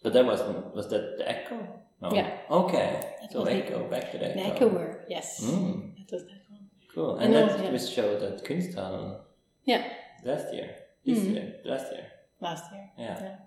[0.03, 1.57] but that wasn't was that the echo?
[2.01, 2.11] No.
[2.13, 2.29] Yeah.
[2.51, 2.89] Okay.
[3.21, 4.39] That So was the- echo back to the echo.
[4.39, 6.65] The echo work, yes, Mm, that was that one.
[6.93, 7.13] cool.
[7.17, 7.71] And And that was- yeah.
[7.77, 9.17] was showed at Kunsthallen
[9.65, 9.83] Yeah,
[10.23, 10.69] last year.
[11.05, 11.33] This Mhm.
[11.33, 11.47] year.
[11.65, 12.07] Last year.
[12.41, 12.85] last year.
[12.99, 13.17] Yeah.
[13.25, 13.37] Yeah.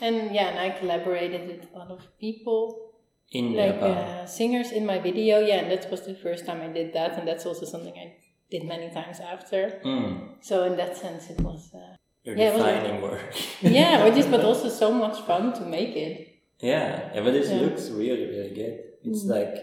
[0.00, 2.92] And yeah, and I collaborated with a lot of people,
[3.32, 5.40] In like uh, singers in my video.
[5.40, 8.16] Yeah, and that was the first time I did that, and that's also something I
[8.50, 9.80] did many times after.
[9.84, 10.38] Mm.
[10.40, 13.34] So in that sense, it was uh, Your Yeah, it was- defining work.
[13.62, 16.14] yeah, but just but also so much fun to make it.
[16.60, 17.60] Yeah, yeah, but this Yeah.
[17.64, 18.74] looks really, really good.
[19.08, 19.30] It's Mm.
[19.36, 19.54] like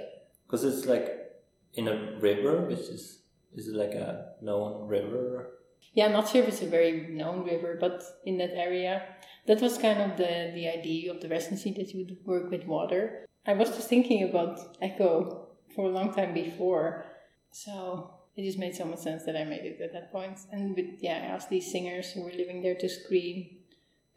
[0.46, 1.08] because it's like
[1.74, 3.04] in a river, which is
[3.58, 5.28] is it like a known river?
[5.94, 9.04] Yeah, I'm not sure if it's a very known river, but in that area,
[9.48, 12.66] that was kind of the, the idea of the residency that you would work with
[12.66, 13.26] water.
[13.46, 17.06] I was just thinking about Echo for a long time before,
[17.52, 20.40] so it just made so much sense that I made it at that point.
[20.52, 23.58] And with, yeah, I asked these singers who were living there to scream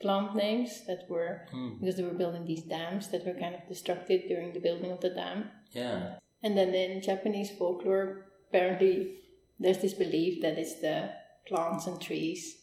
[0.00, 1.80] plant names that were Mm.
[1.80, 5.00] because they were building these dams that were kind of destructed during the building of
[5.00, 5.50] the dam.
[5.72, 6.18] Yeah.
[6.42, 9.16] And then in Japanese folklore, apparently
[9.58, 11.10] there's this belief that it's the
[11.46, 12.56] plants and trees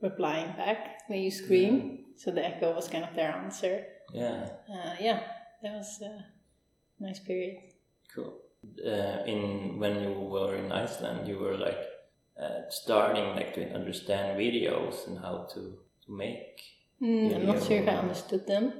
[0.00, 2.04] replying back when you scream.
[2.16, 3.84] So the echo was kind of their answer.
[4.12, 4.48] Yeah.
[4.68, 5.20] Uh, yeah,
[5.62, 6.24] that was a
[7.00, 7.56] nice period.
[8.14, 8.34] Cool.
[8.84, 11.78] Uh, in when you were in Iceland, you were like
[12.40, 15.60] uh, starting like to understand videos and how to,
[16.06, 16.60] to make
[17.00, 18.72] Mm, I'm not sure if I understood them.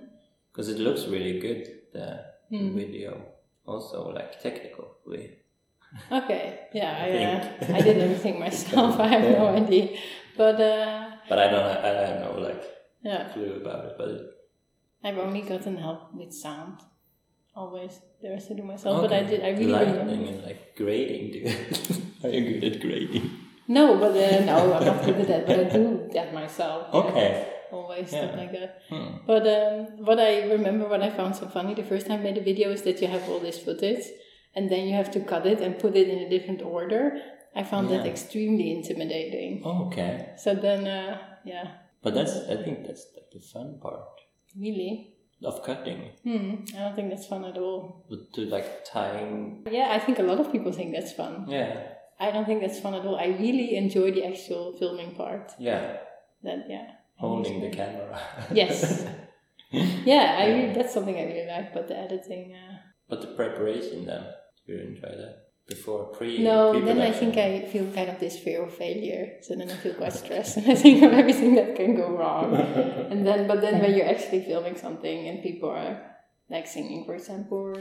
[0.51, 2.75] because it looks really good the, the Mm.
[2.75, 3.23] video
[3.65, 5.38] also like technically.
[6.13, 7.77] Okay, yeah, I I, uh.
[7.79, 8.99] I did everything myself.
[9.07, 9.97] I have no idea.
[10.37, 12.63] But uh, But I don't I have no like
[13.03, 13.93] yeah, clue about it.
[13.99, 14.21] But it,
[15.05, 16.79] I've only gotten help with sound.
[17.55, 17.99] Always.
[18.23, 19.01] The rest I do myself.
[19.03, 20.13] But I did, I really remember.
[20.31, 21.49] and like grading.
[22.25, 23.31] Are you good at grading?
[23.67, 25.47] No, but uh, no, I'm not good at that.
[25.47, 26.89] But I do that myself.
[26.93, 27.01] yeah.
[27.01, 27.53] Okay.
[27.73, 28.19] Always Yeah.
[28.25, 28.83] stuff like that.
[28.91, 29.11] Hmm.
[29.27, 32.39] But um, what I remember, what I found so funny the first time I made
[32.39, 34.05] a video is that you have all this footage,
[34.59, 37.03] and then you have to cut it and put it in a different order.
[37.55, 39.63] I found that extremely intimidating.
[39.65, 40.35] Oh, okay.
[40.37, 41.67] So then, uh, yeah,
[42.03, 44.03] But that's I think that's like the fun part
[44.67, 46.01] really, of cutting.
[46.25, 48.05] hmm, I don't think that's fun at all.
[48.11, 49.67] But to like tying.
[49.71, 51.47] Yeah, I think a lot of people think that's fun.
[51.49, 51.73] Yeah.
[52.21, 53.17] I don't think that's fun at all.
[53.17, 55.53] I really enjoy the actual filming part.
[55.59, 55.99] Yeah.
[56.43, 58.19] That yeah, Holding the camera.
[58.61, 59.05] Yes.
[59.71, 61.75] yeah, I really, that's something I really like.
[61.75, 64.25] But the editing, uh, But the preparation then,
[64.69, 65.45] you enjoy that?
[65.67, 69.37] Before pre no, then I think I feel kind of this fear of failure.
[69.43, 72.55] So then I feel quite stressed, and I think of everything that can go wrong.
[73.11, 76.01] and then, but then when you're actually filming something and people are
[76.49, 77.75] like singing, for example, or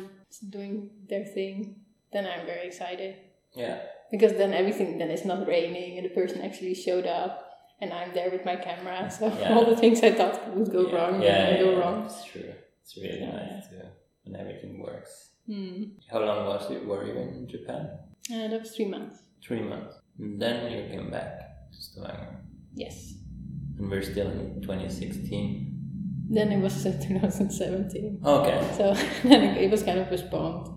[0.50, 1.78] doing their thing,
[2.12, 3.15] then I'm very excited
[3.56, 3.80] Yeah.
[4.12, 7.43] because then everything then it's not raining and the person actually showed up.
[7.80, 9.54] And I'm there with my camera, so Yeah.
[9.56, 10.95] all the things I thought would go yeah.
[10.95, 12.06] wrong Yeah, didn't yeah, go yeah, wrong.
[12.06, 12.54] It's true.
[12.82, 13.82] It's really nice too.
[14.26, 15.26] when everything works.
[15.49, 15.91] Mm.
[16.12, 16.86] How long was it?
[16.86, 17.89] were you in Japan?
[18.31, 19.19] Uh, that was three months.
[19.41, 19.95] Three months.
[20.19, 22.39] And then you came back to Stavanger.
[22.73, 23.13] Yes.
[23.77, 25.73] And we're still in 2016.
[26.29, 28.21] Then it was uh, 2017.
[28.25, 28.73] Okay.
[28.75, 30.67] So then it was kind of postponed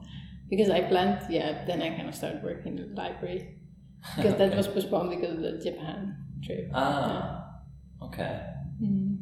[0.49, 3.57] because I planned, yeah, then I kind of started working in the library
[4.17, 6.71] because that was postponed because of the Japan trip.
[6.75, 7.41] Ah.
[8.03, 8.41] Okay.
[8.83, 9.19] Mm.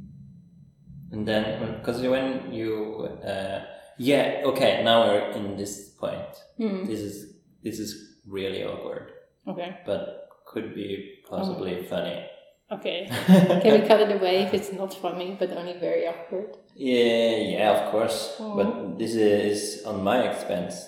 [1.11, 3.61] And then, because when you, uh,
[3.99, 6.33] yeah, okay, now we're in this point.
[6.59, 6.87] Mm.
[6.87, 9.13] This is this is really awkward,
[9.47, 9.79] Okay.
[9.85, 12.25] but could be possibly funny.
[12.71, 13.07] Okay.
[13.63, 16.57] Can we cut it away if it's not funny but only very awkward?
[16.75, 18.37] Yeah, yeah, of course.
[18.39, 18.57] Oh.
[18.57, 20.87] But this is on my expense,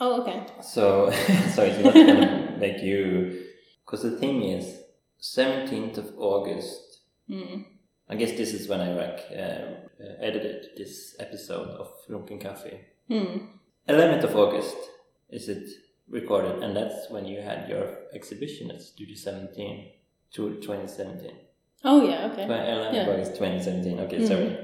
[0.00, 0.46] Oh, okay.
[0.62, 1.10] so
[1.54, 3.44] so it's not gonna make you.
[3.84, 4.64] Because the thing is,
[5.18, 6.80] seventeenth of August.
[7.30, 7.66] Mm.
[8.08, 12.80] I guess this is when I like uh, uh, edited this episode of Lunken Cafe.
[13.10, 13.48] Mm.
[13.88, 14.76] 11th of August
[15.30, 15.68] is it
[16.08, 19.90] recorded, and that's when you had your exhibition at Studio 17
[20.34, 21.30] to 2017.
[21.84, 22.44] Oh, yeah, okay.
[22.46, 23.02] 11th Yeah.
[23.02, 23.98] of August 2017.
[24.00, 24.28] Okay, Mhm.
[24.28, 24.56] sorry,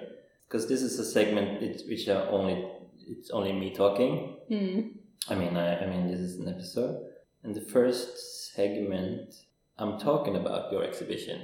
[0.46, 2.64] because this is a segment which are only
[3.10, 4.36] it's only me talking.
[4.50, 4.92] Mm.
[5.30, 6.96] I mean, I, I mean, this is an episode,
[7.42, 9.34] and the first segment
[9.78, 11.40] I'm talking about your exhibition.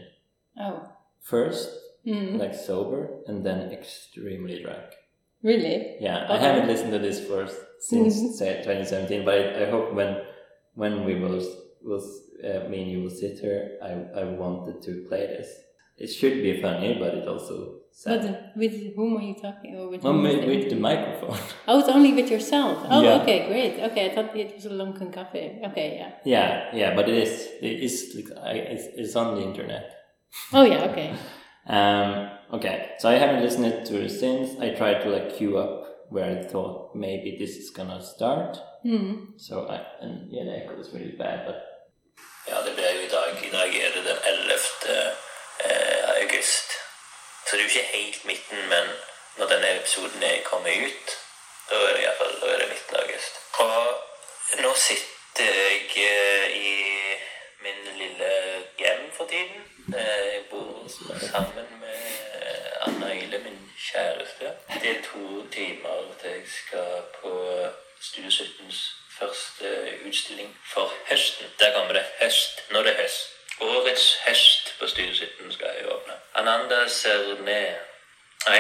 [0.61, 0.89] Oh.
[1.21, 1.71] First,
[2.07, 2.39] Mm.
[2.39, 4.85] like sober, and then extremely drunk.
[5.43, 5.97] Really?
[6.01, 7.47] Yeah, I haven't listened to this for
[7.81, 8.33] since Mhm.
[8.33, 10.21] say 2017, but I, I hope when
[10.75, 11.41] when we will
[11.83, 12.03] will
[12.45, 15.49] uh, me and you will sit here, I I wanted to play this.
[15.97, 17.57] It should be funny, but it also
[17.93, 18.21] sad.
[18.23, 19.77] But with whom are you talking?
[19.79, 21.39] Or with Well, with, with the microphone.
[21.69, 22.79] Oh, it's only with yourself.
[22.91, 23.23] Oh, Yeah.
[23.23, 23.75] okay, great.
[23.91, 25.61] Okay, I thought it was a Lunken Cafe.
[25.69, 26.11] Okay, yeah.
[26.25, 27.95] yeah, yeah, but it is it is
[28.43, 29.85] I, it's, it's on the internet.
[30.53, 31.15] Oh, yeah, okay.
[31.67, 34.59] Um, okay, so I haven't listened to it since.
[34.61, 38.59] I tried to like queue up where I thought maybe this is gonna start.
[38.85, 39.39] Mm.
[39.39, 41.57] So I, and yeah, the echo is really bad, but
[42.49, 43.31] Ja, det blir jo i dag.
[43.49, 44.53] I dag er det den 11.
[45.65, 46.69] eh, august.
[47.47, 48.85] Så det er jo ikke helt midten, men
[49.39, 51.09] når denne episoden er kommet ut,
[51.71, 53.35] da er det i hvert fall da det midten av august.
[53.65, 53.79] Og
[54.65, 56.73] nå sitter jeg eh, i
[57.65, 58.31] min lille
[58.79, 59.61] hjem for tiden.
[59.89, 60.89] Eh, Jeg bor
[61.21, 61.97] sammen med
[62.81, 64.53] Anna Ile, min kjæreste.
[64.83, 67.33] Det er to timer til jeg skal på
[68.01, 68.79] Studio 17s
[69.19, 71.47] første utstilling for høsten.
[71.61, 73.31] Der kommer det høst når det er høst.
[73.61, 76.13] Årets høst på Studio 17 skal jeg åpne.
[76.35, 77.75] Ananda ser ned.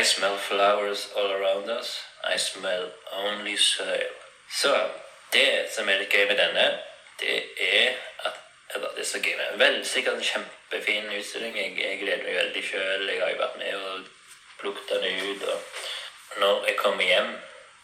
[0.00, 2.00] I smell flowers all around us.
[2.34, 4.12] I smell only soil.
[4.60, 4.88] Så
[5.32, 6.78] det som er litt gøy med denne,
[7.20, 7.92] det er
[8.24, 8.32] at
[8.74, 10.24] eller det er så gøy med Vel, sikkert en
[10.74, 11.56] kjempefin utstilling.
[11.56, 13.08] Jeg, jeg gleder meg veldig sjøl.
[13.08, 14.06] Jeg har jo vært med og
[14.58, 15.42] plukket den ut.
[15.48, 17.30] Og når jeg kommer hjem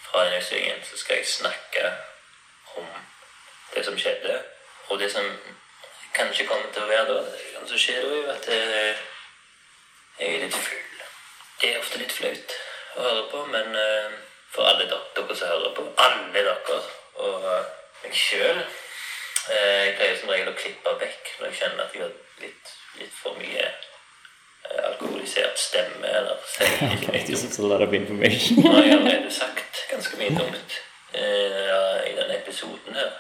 [0.07, 1.93] fra den utstillingen, så skal jeg snakke
[2.77, 2.87] om
[3.75, 4.43] det som skjedde,
[4.89, 5.27] og det som
[6.15, 7.67] kanskje kommer til å være da.
[7.69, 9.03] så skjer da, er jo at eh,
[10.19, 11.05] jeg er litt full.
[11.61, 12.57] Det er ofte litt flaut
[12.97, 14.17] å høre på, men eh,
[14.51, 16.81] for alle dere som hører på, alle dere,
[17.23, 17.71] og eh,
[18.03, 18.65] meg sjøl
[19.51, 23.13] Jeg pleier som regel å klippe vekk når jeg kjenner at jeg har litt, litt
[23.23, 27.53] for mye eh, alkoholisert stemme, eller sier litt mye This dumt.
[27.53, 28.63] is a lot of information.
[28.65, 30.79] Nå har jeg allerede sagt ganske mye dumt
[31.15, 33.11] eh, i denne episoden her.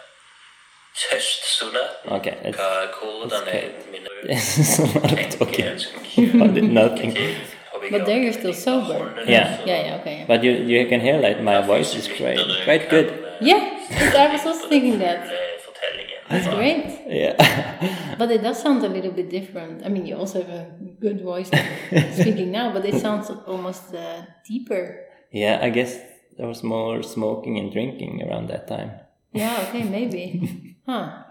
[1.10, 2.12] Høstsonaten.
[2.12, 5.64] Okay, let's, Hva, hvordan er mine this is a lot of talking.
[5.64, 7.14] jeg skal nothing.
[7.90, 8.98] But there you're still sober.
[9.26, 9.56] Yeah.
[9.66, 10.24] Yeah, yeah, okay.
[10.28, 13.08] But you, you can hear like my voice is great, quite good.
[13.40, 15.24] Yeah, but I was also thinking that.
[16.30, 16.56] It's Fortellingen.
[16.56, 16.84] great.
[17.08, 17.36] Yeah.
[18.18, 19.82] But it does sound a little bit different.
[19.84, 20.66] I mean, you also have a
[21.00, 21.50] good voice
[22.20, 25.06] speaking now, but it sounds almost uh, deeper.
[25.32, 25.96] yeah, I guess
[26.36, 28.90] there was more smoking and drinking around that time.
[29.32, 30.76] Yeah, okay, maybe.
[30.86, 31.22] Huh.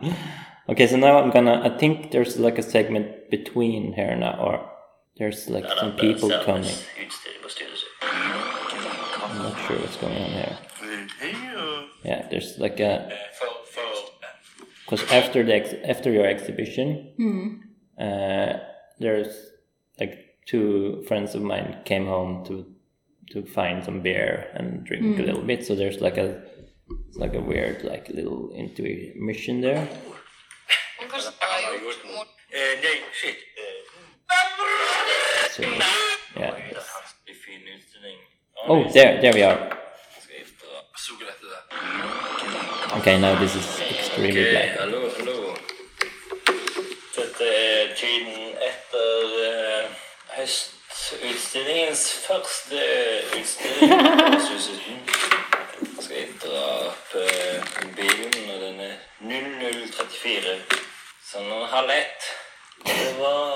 [0.69, 1.59] Okay, so now I'm gonna.
[1.65, 4.59] I think there's like a segment between here now, or
[5.17, 6.63] there's like some people coming.
[6.95, 8.09] Utstilling på Studio 7.
[9.23, 10.57] I'm not sure what's going on here.
[12.05, 13.58] Yeah, there's like a For, for
[14.89, 17.13] because after the ex- after your exhibition,
[17.99, 18.53] uh,
[18.99, 19.51] there's
[19.99, 20.13] like
[20.45, 22.65] two friends of mine came home to
[23.33, 25.65] to find some beer and drink a little bit.
[25.65, 26.41] So there's like a
[27.07, 29.87] it's like a weird like little intermission there.
[35.51, 36.53] So yeah.
[37.25, 38.17] Det är fin utstilling.
[38.67, 39.57] Oh, there there we are.
[40.19, 41.59] Ska jag ta solglasset
[44.19, 45.55] Okay, hallo, hallo.
[47.15, 49.85] Dette er tiden etter uh, eh,
[50.33, 52.81] høstutstillingens første
[53.39, 53.93] utstilling.
[55.79, 60.57] Nå skal jeg dra opp uh, eh, bilen, når den er 0034.
[61.29, 62.27] Sånn om halv ett.
[62.89, 63.55] Det var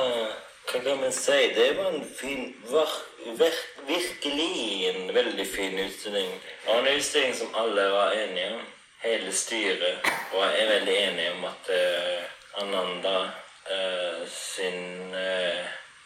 [0.70, 1.42] Hva kan man si?
[1.58, 2.96] Det var en fin var,
[3.42, 3.60] vir,
[3.92, 6.32] Virkelig en veldig fin utstilling.
[6.70, 8.64] Og en utstilling som alle var enige om.
[9.04, 9.98] Hele styret
[10.34, 12.24] var er veldig enig om at eh,
[12.62, 15.66] Ananda uh, sin uh,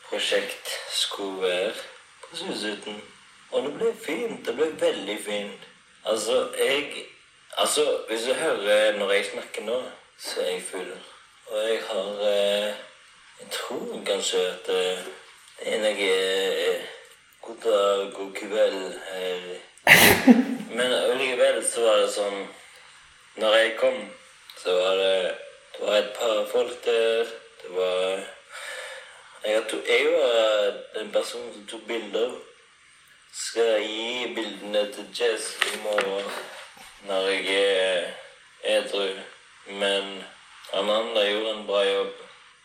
[0.10, 1.74] prosjekt skulle være
[2.24, 3.02] på Susuten.
[3.52, 4.46] Og det ble fint.
[4.46, 5.70] Det ble veldig fint.
[6.06, 7.06] Altså, jeg
[7.58, 9.82] Altså, hvis du hører når jeg snakker nå,
[10.18, 10.92] så er jeg full.
[11.48, 12.76] Og jeg har uh,
[13.40, 15.00] Jeg tror kanskje at det
[15.62, 16.14] er noe
[17.42, 19.42] God dag, god kveld her.
[20.78, 22.48] Men allikevel så var det sånn
[23.38, 24.10] Når jeg kom,
[24.58, 25.36] så var det
[25.78, 27.26] Det var et par folk der.
[27.62, 28.20] Det var
[29.46, 32.32] Jeg, tog, jeg var den personen som tok bilder.
[33.34, 36.32] Skal jeg gi bildene til Jess i morgen
[37.08, 38.04] når jeg er
[38.64, 39.10] edru.
[39.68, 40.24] Men
[40.74, 42.14] Amanda gjorde en bra jobb.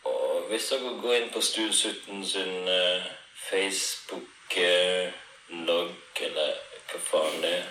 [0.04, 3.02] Og hvis dere går inn på Stue 17 sin uh,
[3.50, 6.52] Facebook-logg, eller
[6.90, 7.64] hva faen det er,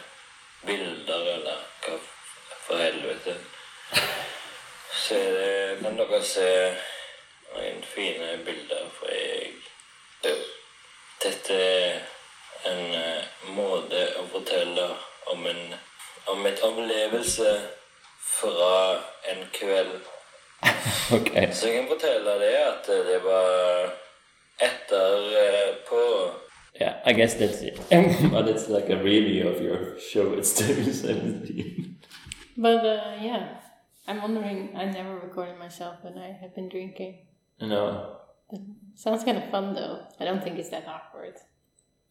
[0.65, 1.93] bilder, eller hva
[2.67, 3.35] for helvete,
[4.93, 6.49] så det, kan dere se
[7.51, 9.53] noen fine bilder, for jeg
[11.21, 11.99] Dette er
[12.65, 14.87] en eh, måte å fortelle
[15.29, 15.59] om en
[16.25, 17.59] om et opplevelse
[18.39, 19.99] fra en kveld.
[21.17, 21.29] Ok.
[21.51, 23.89] Så jeg kan fortelle det at det var
[24.61, 26.03] etter eh, på
[26.79, 27.75] Yeah, I guess that's it.
[28.31, 31.90] but it's like a review of your show at Studio 17.
[32.57, 33.57] But uh, yeah,
[34.07, 34.75] I'm wondering.
[34.75, 37.25] I never recorded myself when I have been drinking.
[37.61, 38.17] No,
[38.95, 40.01] Sounds kind of fun though.
[40.19, 41.35] I don't think it's that awkward.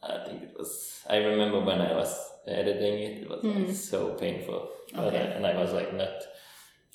[0.02, 1.02] I think it was.
[1.08, 4.70] I remember when I was editing it, it was like, so painful.
[4.96, 5.18] Okay.
[5.18, 6.16] I, and I was like, not.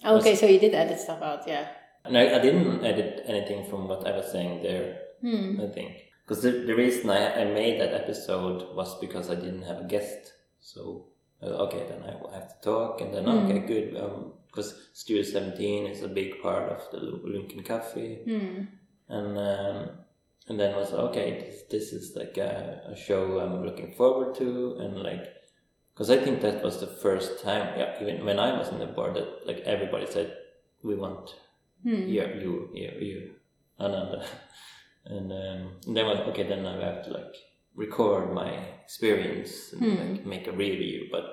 [0.04, 1.68] Okay, so you did edit stuff out, yeah.
[2.04, 5.62] And I, I didn't edit anything from what I was saying there, Hmm.
[5.62, 5.94] I think.
[6.28, 9.84] Because the, the reason I, I made that episode was because I didn't have a
[9.84, 10.34] guest.
[10.60, 13.94] So, uh, okay, then I will have to talk, and then, okay, good.
[14.48, 18.22] Because Studio 17 is a big part of the Lunken Cafe.
[18.26, 18.64] Hmm.
[19.10, 19.90] and um,
[20.48, 24.78] and then was okay this, this is like a, a show i'm looking forward to
[24.80, 25.26] and like
[25.94, 28.86] because i think that was the first time yeah even when i was on the
[28.98, 30.30] board that like everybody said
[30.84, 31.36] we want
[31.84, 32.08] Hmm.
[32.14, 33.20] you you you you
[33.80, 34.26] ananda
[35.06, 37.36] and um and then was okay then i have to like
[37.76, 38.52] record my
[38.86, 39.98] experience and Hmm.
[40.12, 41.26] like make a review but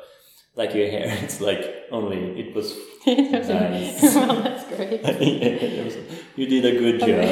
[0.61, 2.69] like you hear it's like only it was
[3.07, 4.03] Nice.
[4.15, 5.01] well, that's great.
[5.05, 5.97] It was-
[6.37, 7.29] you did a good job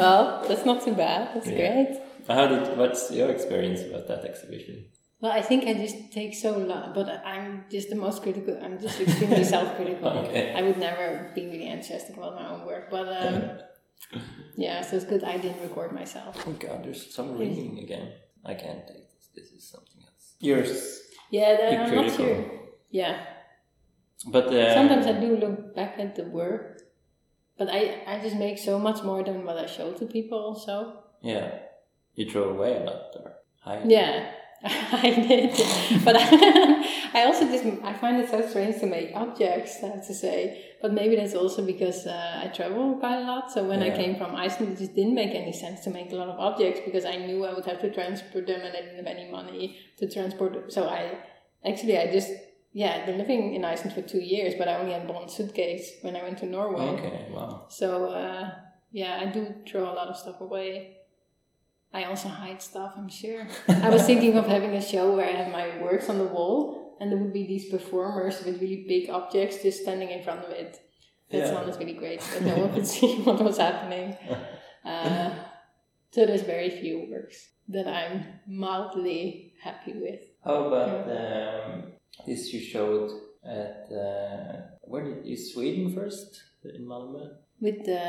[0.00, 1.34] Well, that's not too bad.
[1.34, 1.56] That's Yeah.
[1.62, 1.90] great.
[2.28, 2.76] How did?
[2.76, 4.76] What's your experience about that exhibition?
[5.20, 8.54] Well, I think I just take so long, but I'm just the most critical.
[8.62, 10.08] I'm just extremely self-critical.
[10.28, 10.52] Okay.
[10.58, 13.36] I would never be really enthusiastic about my own work, but um,
[14.56, 16.42] yeah, so it's good I didn't record myself.
[16.46, 18.12] Oh God, there's some ringing again.
[18.44, 19.28] I can't take this.
[19.34, 20.34] This is something else.
[20.40, 22.26] Yours, Yeah, then Be I'm not critical.
[22.26, 22.60] sure.
[22.90, 23.20] Yeah,
[24.26, 26.80] but uh, sometimes I do look back at the work,
[27.58, 30.38] but I I just make so much more than what I show to people.
[30.38, 31.58] Also, yeah,
[32.14, 33.90] you throw away a lot or hide.
[33.90, 34.32] Yeah,
[34.64, 36.04] I did.
[36.04, 36.16] but
[37.14, 39.76] I, also just I find it so strange to make objects.
[39.84, 43.52] I have to say, but maybe that's also because uh, I travel quite a lot.
[43.52, 46.16] So when I came from Iceland, it just didn't make any sense to make a
[46.16, 48.96] lot of objects because I knew I would have to transport them, and I didn't
[48.96, 50.64] have any money to transport them.
[50.68, 51.18] So I
[51.64, 52.30] actually I just
[52.72, 55.92] yeah I've been living in Iceland for two years, but I only had one suitcase
[56.02, 56.82] when I went to Norway.
[56.98, 57.28] Okay.
[57.30, 57.66] Wow.
[57.70, 58.50] So uh,
[58.90, 60.97] yeah, I do throw a lot of stuff away.
[61.92, 63.46] I also hide stuff, I'm sure.
[63.68, 66.96] I was thinking of having a show where I have my works on the wall
[67.00, 70.50] and there would be these performers with really big objects just standing in front of
[70.50, 70.80] it.
[71.30, 71.46] That Yeah.
[71.50, 74.16] sounded really great, but no one could see what was happening.
[74.84, 75.30] Uh,
[76.12, 80.20] so there's very few works that I'm mildly happy with.
[80.42, 81.92] How about um,
[82.26, 83.10] this you showed
[83.44, 87.28] at uh, where did you Sweden first in Malmö?
[87.60, 88.00] With the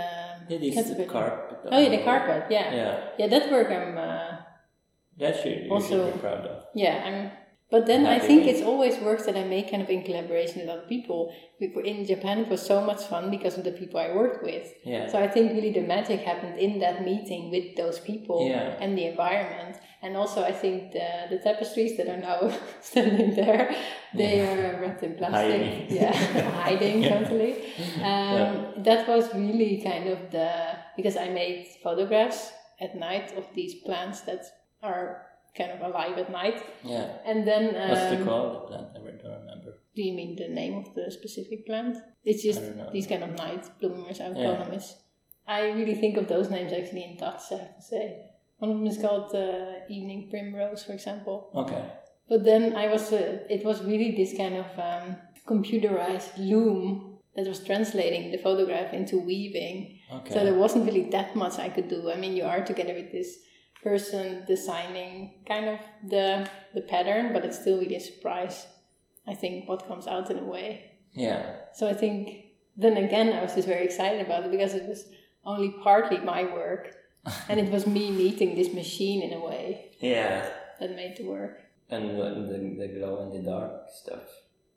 [0.49, 1.57] Yeah, the carpet.
[1.71, 2.43] Oh yeah, the carpet.
[2.49, 3.97] Yeah, yeah, Yeah, that work I'm.
[3.97, 4.37] Uh,
[5.17, 6.63] that should you Also- should be proud of.
[6.75, 7.31] Yeah, I'm.
[7.71, 10.69] But then I think it's always works that I make kind of in collaboration with
[10.69, 11.31] other people.
[11.59, 14.65] We- In Japan, it was so much fun because of the people I worked with.
[14.83, 15.05] Yeah.
[15.07, 18.75] So I think really the magic happened in that meeting with those people Yeah.
[18.81, 19.75] and the environment.
[20.01, 22.39] And also, I think the, the tapestries that are now
[22.81, 23.75] standing there,
[24.13, 25.61] they are wrapped in plastic.
[25.61, 25.85] Hiding.
[25.89, 26.13] Yeah,
[26.63, 27.53] hiding totally.
[28.01, 30.49] Um, That was really kind of the
[30.95, 34.45] because I made photographs at night of these plants that
[34.81, 35.25] are
[35.57, 36.63] kind of alive at night.
[36.83, 37.07] Yeah.
[37.25, 38.87] And then What's the um, called the plant?
[38.95, 39.71] I don't remember.
[39.95, 41.97] do you mean the name of the specific plant?
[42.23, 42.89] It's just I don't know.
[42.93, 44.21] these kind of night bloomers.
[44.21, 44.55] I would Yeah.
[44.55, 44.79] call
[45.49, 47.41] I really think of those names actually in Dutch.
[47.51, 48.28] I have to say,
[48.59, 51.51] one of them is called uh, evening primrose, for example.
[51.55, 51.83] Okay.
[52.27, 57.47] But then I was, uh, it was really this kind of um, computerized loom that
[57.47, 59.99] was translating the photograph into weaving.
[60.13, 60.33] Okay.
[60.33, 62.11] So there wasn't really that much I could do.
[62.11, 63.37] I mean, you are together with this
[63.81, 65.79] person designing kind of
[66.09, 68.67] the the pattern, but it's still really a surprise.
[69.27, 70.91] I think what comes out in a way.
[71.13, 71.55] yeah.
[71.73, 72.45] So I think
[72.75, 75.05] then again I was just very excited about it because it was
[75.45, 76.93] only partly my work,
[77.49, 80.49] and it was me meeting this machine in a way Yeah.
[80.79, 81.59] that made the work.
[81.89, 84.23] And the, the, the glow in the dark stuff.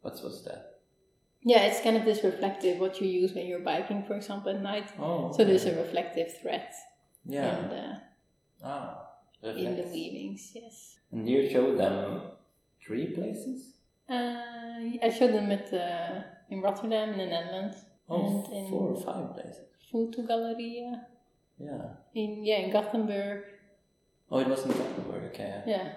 [0.01, 0.81] What's what's that?
[1.45, 4.63] Yeah, it's kind of this reflective what you use when you're biking, for example, at
[4.63, 4.89] night.
[4.99, 5.33] Oh.
[5.33, 6.69] So there's a reflective thread
[7.27, 7.59] Yeah.
[7.59, 7.85] in the
[8.65, 9.09] Ah.
[9.43, 9.93] in the reflects.
[9.93, 10.53] weavings.
[10.55, 10.97] Yes.
[11.13, 12.23] And you showed them
[12.85, 13.75] three places?
[14.09, 14.43] Uh,
[15.03, 17.77] I showed them at uh, in Rotterdam in the Netherlands.
[18.09, 19.67] Oh, And in- four or five places.
[19.93, 21.05] Foto Fotogaleria
[21.63, 21.87] Yeah.
[22.15, 23.45] in yeah in Gothenburg.
[24.31, 25.63] Oh, it was in Gothenburg, okay.
[25.67, 25.89] Yeah.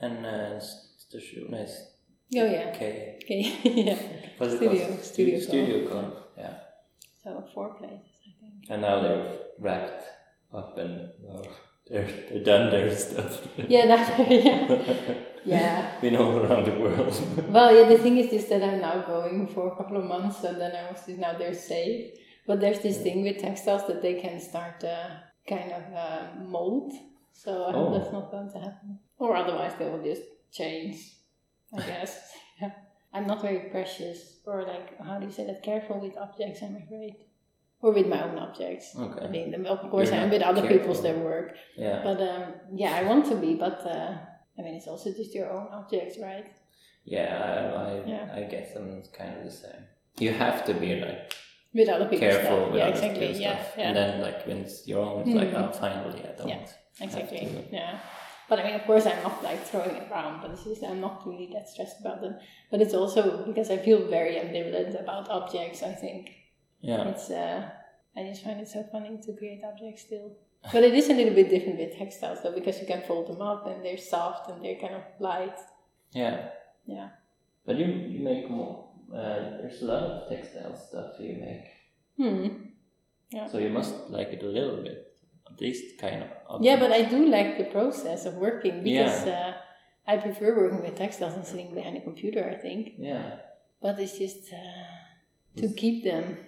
[0.00, 1.88] And uh, Station is
[2.34, 2.72] Oh yeah.
[2.74, 3.18] okay.
[3.22, 3.42] Okay.
[3.64, 3.98] yeah.
[4.40, 5.04] It Studio- called?
[5.04, 6.12] studio Stu- Studio Con.
[6.38, 6.54] Yeah.
[7.22, 8.54] So four places, I think.
[8.70, 10.04] And now they're wrapped
[10.54, 11.44] up and oh,
[11.88, 13.46] they're, they're done their stuff.
[13.68, 13.86] Yeah.
[13.86, 14.04] That.
[14.30, 15.14] Yeah.
[15.44, 15.98] Yeah.
[16.00, 17.14] Been all around the world.
[17.48, 17.88] Well, yeah.
[17.88, 20.70] The thing is just that I'm now going for a couple of months, and then
[20.70, 22.14] I was now they're safe.
[22.46, 25.10] But there's this thing with textiles that they can start uh,
[25.48, 26.92] kind of uh, mold.
[27.32, 27.98] So I hope Oh.
[27.98, 28.98] that's not going to happen.
[29.18, 30.22] Or otherwise they will just
[30.52, 30.96] change,
[31.76, 32.32] I guess.
[32.60, 32.70] yeah.
[33.14, 35.62] I'm not very precious or like how do you say that?
[35.62, 36.62] Careful with objects.
[36.62, 37.14] I'm afraid.
[37.80, 38.94] Or with my own objects.
[38.96, 39.24] Okay.
[39.26, 41.02] I mean, of course, I'm with other people's careful.
[41.02, 41.56] their work.
[41.76, 42.00] Yeah.
[42.04, 43.54] But um, yeah, I want to be.
[43.54, 44.16] But uh,
[44.58, 46.46] I mean, it's also just your own objects, right?
[47.04, 48.32] Yeah, I, I, Yeah.
[48.34, 49.82] I guess I'm kind of the same.
[50.18, 51.32] You have to be like
[51.74, 52.68] With other people's careful stuff.
[52.70, 53.20] with yeah, other exactly.
[53.20, 53.74] people's Yeah, stuff.
[53.78, 53.86] yeah.
[53.88, 55.68] And then like when it's your own, it's like, Mhm.
[55.68, 56.48] oh, finally, I don't.
[56.48, 56.66] Yeah.
[57.00, 57.66] Exactly.
[57.72, 57.98] Yeah.
[58.48, 61.00] But I mean, of course, I'm not like throwing it around, but it's just I'm
[61.00, 62.34] not really that stressed about them.
[62.70, 65.82] But it's also because I feel very ambivalent about objects.
[65.82, 66.22] I think
[66.80, 67.08] Yeah.
[67.08, 67.70] it's uh,
[68.16, 70.32] I just find it so funny to create objects still.
[70.72, 73.40] But it is a little bit different with textiles though, because you can fold them
[73.40, 75.58] up and they're soft and they're kind of light.
[76.12, 76.50] Yeah.
[76.84, 77.08] Yeah.
[77.64, 78.88] But you, you make more.
[79.12, 81.66] Uh, there's a lot of textile stuff you make.
[82.16, 82.48] Hmm.
[83.50, 85.14] So you must like it a little bit.
[85.50, 86.62] At least kind of.
[86.62, 86.92] Yeah, but.
[86.92, 89.52] I do like the process of working because uh,
[90.06, 92.48] I prefer working with textiles than sitting behind a computer.
[92.48, 92.92] I think.
[92.98, 93.36] Yeah.
[93.80, 96.38] But it's just uh, to keep them,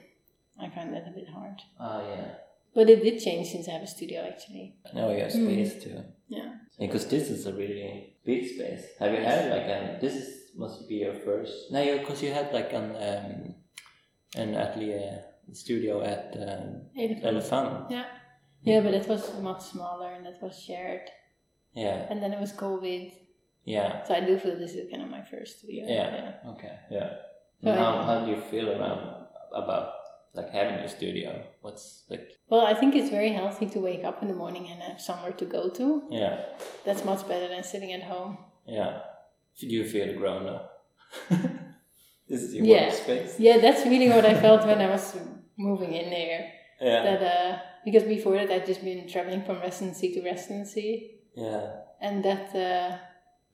[0.60, 1.60] I find that a bit hard.
[1.80, 2.28] Ah, yeah.
[2.74, 4.76] But it did change since I have a studio actually.
[4.94, 5.44] Now you have Mm.
[5.46, 6.02] space too.
[6.28, 6.54] Yeah.
[6.78, 8.84] Because this is a really big space.
[9.00, 9.98] Have you had like a?
[10.00, 11.70] This is must be your first.
[11.70, 13.54] No, because you had like an um,
[14.36, 16.82] an atelier studio at um,
[17.22, 17.90] Elephant.
[17.90, 18.04] Yeah.
[18.62, 21.10] Yeah, but it was much smaller and it was shared.
[21.74, 22.06] Yeah.
[22.08, 23.12] And then it was COVID.
[23.64, 24.02] Yeah.
[24.04, 25.84] So I do feel this is kind of my first studio.
[25.86, 26.14] Yeah.
[26.14, 26.50] yeah.
[26.52, 26.76] Okay.
[26.90, 27.10] Yeah.
[27.62, 29.92] So And how how do you feel around about
[30.34, 31.44] like having a studio?
[31.60, 32.30] What's like?
[32.48, 35.32] Well, I think it's very healthy to wake up in the morning and have somewhere
[35.32, 36.02] to go to.
[36.10, 36.44] Yeah.
[36.84, 38.38] That's much better than sitting at home.
[38.66, 39.00] Yeah.
[39.60, 40.70] Do you feel grown up?
[42.28, 42.90] this is your Yeah.
[42.90, 43.34] workspace.
[43.38, 45.16] Yeah, that's really what I felt when I was
[45.56, 46.52] moving in there.
[46.80, 47.02] Yeah.
[47.04, 51.70] That uh, because before that I'd just been traveling from residency to residency, Yeah.
[52.00, 52.98] and that uh,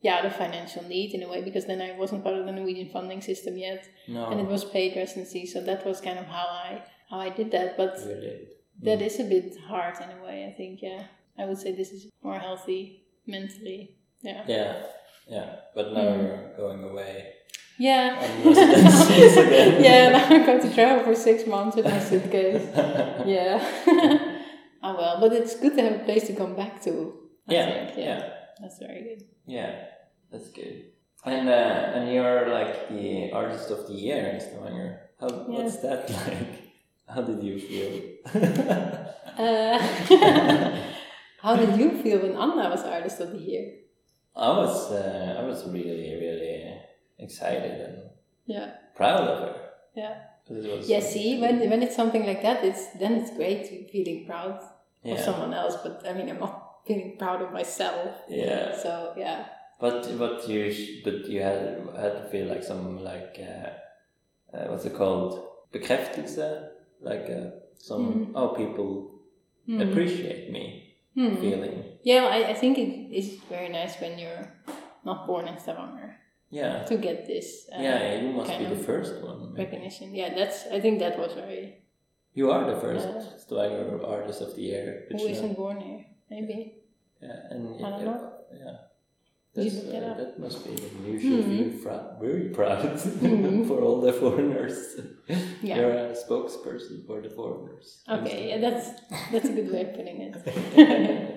[0.00, 2.88] yeah, of financial need in a way because then I wasn't part of the Norwegian
[2.88, 4.30] funding system yet, No.
[4.30, 7.50] and it was paid residency, so that was kind of how I how I did
[7.50, 7.76] that.
[7.76, 8.48] But really.
[8.82, 10.46] that is a bit hard in a way.
[10.50, 11.02] I think yeah,
[11.38, 13.96] I would say this is more healthy mentally.
[14.22, 14.44] Yeah.
[14.48, 14.82] Yeah.
[15.26, 15.56] Yeah.
[15.74, 16.22] But now Mm.
[16.22, 17.32] you're going away.
[17.78, 18.20] Yeah.
[19.80, 22.66] Yeah, now I'm going to travel for six months with my suitcase.
[23.26, 23.56] yeah.
[24.82, 26.92] oh well, but it's good to have a place to come back to.
[27.48, 27.98] I Yeah, think.
[27.98, 28.04] yeah.
[28.04, 28.28] yeah.
[28.60, 29.22] That's very good.
[29.46, 29.72] Yeah,
[30.30, 30.92] that's good.
[31.24, 35.00] And uh, and you're like the artist of the year in Stavanger.
[35.20, 35.44] How Yeah.
[35.48, 36.52] what's that like?
[37.08, 37.92] How did you feel?
[39.38, 39.78] Uh,
[41.40, 43.64] how did you feel when Anna was artist of the year?
[44.36, 46.80] I was uh, I was really really
[47.18, 47.98] excited and
[48.46, 48.70] Yeah.
[48.94, 49.54] proud of her.
[49.94, 50.14] Yeah.
[50.46, 53.66] 'Cause it was Yeah, see, when, when it's something like that, it's then it's great
[53.92, 54.58] feeling proud
[55.04, 55.76] yeah, of someone else.
[55.84, 58.10] But I mean, I'm not feeling proud of myself.
[58.28, 58.76] yeah.
[58.76, 59.44] So yeah,
[59.80, 61.60] But but you sh- but you had
[62.02, 63.70] had to feel like some like uh,
[64.56, 65.32] uh, what's it called
[65.72, 66.68] bekräftelse
[67.00, 68.32] like uh, some Mm.
[68.34, 68.90] oh people
[69.66, 69.80] Hmm.
[69.80, 70.64] appreciate me
[71.14, 71.34] Hmm.
[71.40, 74.52] feeling Yeah, well, I, I think it is very nice when you're
[75.04, 76.16] not born in Stavanger
[76.50, 76.84] Yeah.
[76.84, 79.52] to get this uh, Yeah, you must be the first one.
[79.54, 79.64] maybe.
[79.64, 80.14] recognition.
[80.14, 80.66] Yeah, that's.
[80.72, 81.82] I think that was very.
[82.34, 83.36] You are the first Yeah.
[83.38, 85.06] Stavanger Artist of the Year.
[85.10, 86.04] Who uh, isn't born here?
[86.30, 86.58] Maybe.
[87.22, 88.32] Yeah, and I don't uh, know.
[88.64, 88.76] Yeah.
[89.52, 90.70] That's, uh, that must be
[91.10, 91.50] you should Mhm.
[91.50, 92.84] feel fra- very proud
[93.20, 93.66] Mhm.
[93.66, 94.76] for all the foreigners.
[95.60, 95.76] Yeah.
[95.78, 97.86] You're a spokesperson for the foreigners.
[98.08, 98.86] Okay, yeah, that's
[99.32, 101.36] that's a good way of putting it.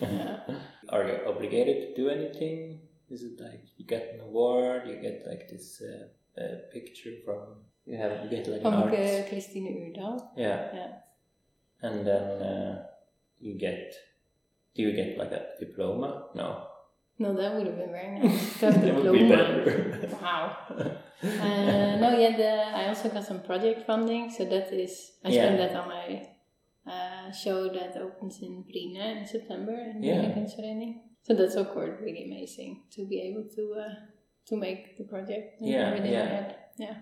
[0.00, 0.40] yeah.
[0.88, 2.80] Are you obligated to do anything?
[3.10, 7.40] Is it like you get an award, you get like this uh, uh, picture from
[7.86, 9.92] you have you get like an art, Christine
[10.36, 10.92] yeah, Yeah.
[11.82, 12.86] and then uh,
[13.40, 13.94] you get
[14.74, 16.26] do you get like a diploma?
[16.34, 16.66] No,
[17.18, 18.56] No, that would have been very nice.
[18.60, 20.08] That would be better.
[20.22, 20.56] Wow.
[21.22, 25.42] Uh, no, yeah, the, I also got some project funding, so that is I Yeah.
[25.44, 26.26] spent that on my
[27.32, 30.32] show that opens in Bryne in September in Yeah.
[30.32, 31.00] Bryne.
[31.22, 33.94] So that's of course really amazing to be able to uh,
[34.48, 35.60] to make the project.
[35.60, 36.52] and Yeah, yeah.
[36.78, 36.96] Yeah.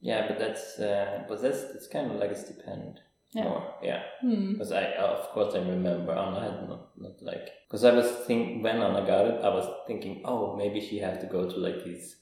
[0.00, 3.00] Yeah, but that's uh, but that's that's kind of like a stipend.
[3.34, 3.44] Yeah.
[3.44, 4.02] More, yeah.
[4.20, 4.52] Hmm.
[4.52, 8.62] Because I, of course, I remember Anna had not, not like because I was think
[8.64, 11.82] when Anna got it, I was thinking, oh, maybe she had to go to like
[11.84, 12.16] these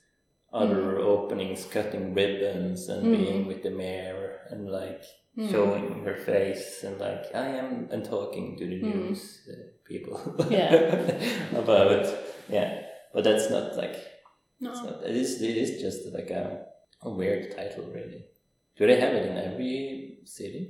[0.52, 3.16] other openings, cutting ribbons and Mm.
[3.16, 5.02] being with the mayor and like
[5.40, 5.50] Mm.
[5.50, 8.94] showing her face and like I am and talking to the Mm.
[8.94, 9.54] news uh,
[9.90, 10.16] people.
[10.50, 10.72] Yeah.
[11.62, 12.04] about
[12.56, 12.70] yeah,
[13.14, 13.96] but that's not like
[14.60, 14.70] No.
[14.70, 16.44] it's not, it is it is just like a,
[17.08, 18.22] a weird title really.
[18.76, 20.62] Do they have it in every city?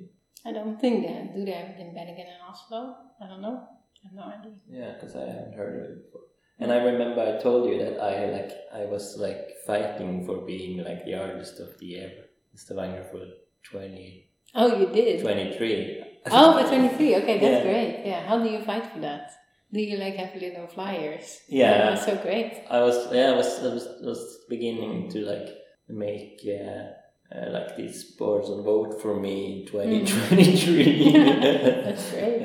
[0.49, 1.35] I don't think that.
[1.35, 2.81] Do they have it in Bergen and Oslo?
[3.23, 3.59] I don't know.
[3.99, 4.57] I have no idea.
[4.81, 6.27] Yeah, because I haven't heard of it before.
[6.61, 10.73] And I remember I told you that I like I was like fighting for being
[10.89, 12.11] like the artist of the year
[12.53, 13.23] in Stavanger for
[13.65, 15.21] 20, Oh, you did.
[15.23, 16.05] 23.
[16.31, 17.17] Oh, for 23.
[17.17, 17.63] Okay, that's Yeah.
[17.63, 18.03] great.
[18.05, 18.21] Yeah.
[18.29, 19.31] How do you fight for that?
[19.73, 21.41] Do you like have little flyers?
[21.49, 21.91] Yeah.
[21.91, 22.65] That's so great.
[22.69, 25.49] I was yeah I was I was, was beginning to like
[25.89, 31.13] make uh, uh, like these boards and vote for me in 2023
[31.85, 32.43] That's great.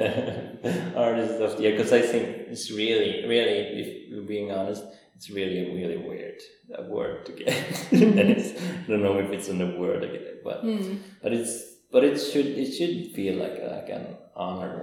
[0.95, 4.83] artist of the year because I think it's really really if we're being honest
[5.15, 6.39] it's really really weird
[6.75, 7.47] a word to get
[7.91, 10.95] and it's, I don't know if it's an award again but Hmm.
[11.21, 14.05] but it's but it should it should feel like like an
[14.45, 14.75] honor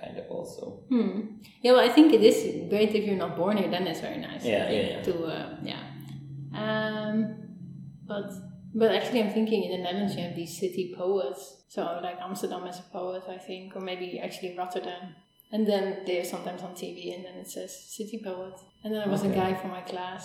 [0.00, 1.16] kind of also Hmm.
[1.62, 2.36] Yeah, well, I think it is
[2.72, 3.70] great if you're not born here.
[3.74, 4.44] Then it's very nice.
[4.52, 5.02] Yeah, yeah, yeah.
[5.08, 5.82] To uh, yeah.
[6.62, 7.16] Um,
[8.10, 8.28] but
[8.80, 11.42] but actually, I'm thinking in the Netherlands you have these city poets.
[11.74, 15.02] So like Amsterdam as a poet, I think, or maybe actually Rotterdam.
[15.54, 18.54] And then they're sometimes on TV, and then it says city poet.
[18.82, 20.24] And then there was a guy from my class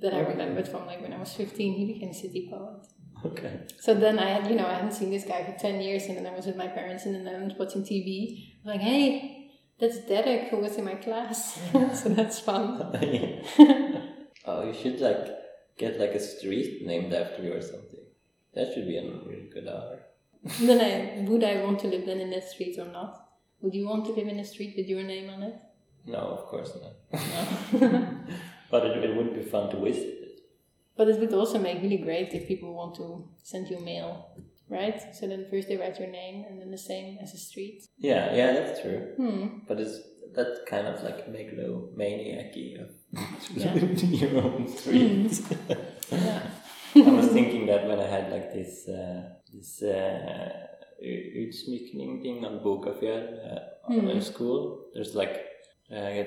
[0.00, 0.30] that I Okay.
[0.32, 1.74] remembered from like when I was 15.
[1.74, 2.82] He became city poet.
[3.26, 6.06] Okay So then I had, you know, I hadn't seen this guy for 10 years,
[6.06, 8.52] and then I was with my parents and in the Netherlands watching TV.
[8.64, 9.42] I was like, hey,
[9.78, 11.60] that's Derek who was in my class.
[11.72, 12.80] so that's fun.
[14.46, 15.28] oh, you should like
[15.76, 18.04] get like a street named after you or something.
[18.54, 20.00] That should be a really good honor.
[20.60, 23.28] then I, would I want to live then in that street or not?
[23.60, 25.54] Would you want to live in a street with your name on it?
[26.06, 27.80] No, of course not.
[27.80, 28.18] No.
[28.72, 30.21] But it, it would be fun to visit it.
[30.96, 34.36] But it would also make really great if people want to send you mail,
[34.68, 35.00] right?
[35.14, 37.82] So then first they write your name and then the same as a street.
[37.98, 39.00] Yeah, yeah, that's true.
[39.16, 39.46] Hmm.
[39.66, 39.98] But it's
[40.34, 42.90] that kind of like megalomaniac of
[43.56, 43.74] Yeah.
[44.22, 45.40] your own street.
[46.10, 46.42] Yeah.
[46.94, 49.22] I was thinking that when I had like this uh,
[49.52, 50.48] this uh,
[51.02, 53.58] utsmyckning thing on Bogafjell uh,
[53.90, 54.10] Mm.
[54.14, 55.44] in school, there's like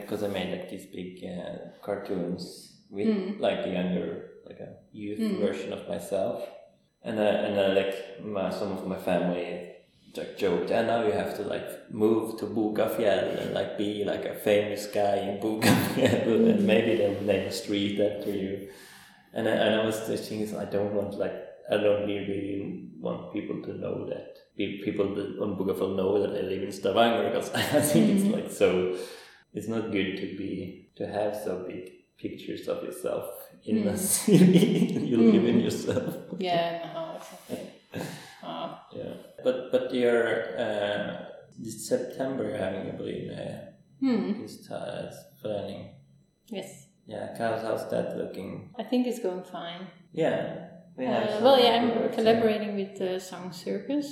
[0.02, 2.44] because I made like these big uh, cartoons
[2.92, 3.40] with Mm.
[3.40, 4.08] like younger
[4.48, 5.40] like a youth Mm.
[5.40, 6.48] version of myself,
[7.04, 9.72] and uh, and uh, like my, some of my family
[10.18, 14.26] like joked, and now you have to like move to Bogafjell and like be like
[14.26, 18.70] a famous guy in Bogafjell, and maybe they'll name a street after you.
[19.34, 21.36] And I, and I was thinking, I don't want like
[21.70, 25.08] I don't really want people to know that pe- people
[25.44, 28.96] on Bogafjell know that I live in Stavanger because I think it's like so.
[29.54, 33.26] It's not good to be to have so big pictures of yourself
[33.66, 33.98] in Mm.
[33.98, 36.16] city you live in yourself.
[36.40, 37.72] Yeah, no, exactly.
[38.44, 38.80] Oh.
[38.94, 39.14] Yeah,
[39.44, 41.26] but but you're uh,
[41.58, 43.30] this September you're having a Berlin
[44.00, 44.46] Hmm.
[45.42, 45.96] planning.
[46.50, 46.88] Yes.
[47.08, 48.74] Yeah, how's, how's that looking?
[48.78, 49.88] I think it's going fine.
[50.12, 51.06] Yeah, we.
[51.06, 54.08] Uh, well, yeah, I'm collaborating with the Song Circus.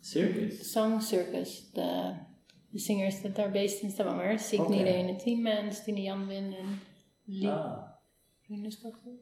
[0.00, 0.72] Circus.
[0.72, 2.16] Song Circus, the,
[2.72, 4.80] the singers that are based in Stavanger, Signe Okay.
[4.80, 6.78] Irene Time, Stine Janvin, and
[7.28, 7.91] Lee Ah,
[8.52, 9.14] Runestokker.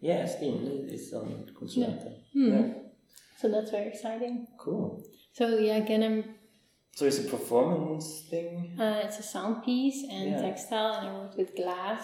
[0.00, 2.14] yeah, Stine is on Konsulenten.
[2.32, 2.52] Hmm.
[2.52, 2.66] Yeah,
[3.40, 4.46] So that's very exciting.
[4.58, 5.02] cool.
[5.32, 6.24] So yeah, again, I'm
[6.96, 8.76] So it's a performance thing.
[8.78, 10.40] Uh, it's a sound piece and Yeah.
[10.46, 12.02] textile, and I worked with glass.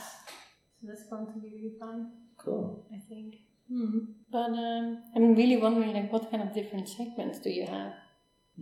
[0.81, 1.99] So that's going to be really fun,
[2.45, 2.87] Cool.
[2.97, 3.31] I think.
[3.69, 3.99] Hmm.
[4.31, 7.93] But um, I'm really wondering, like, what kind of different segments do you have?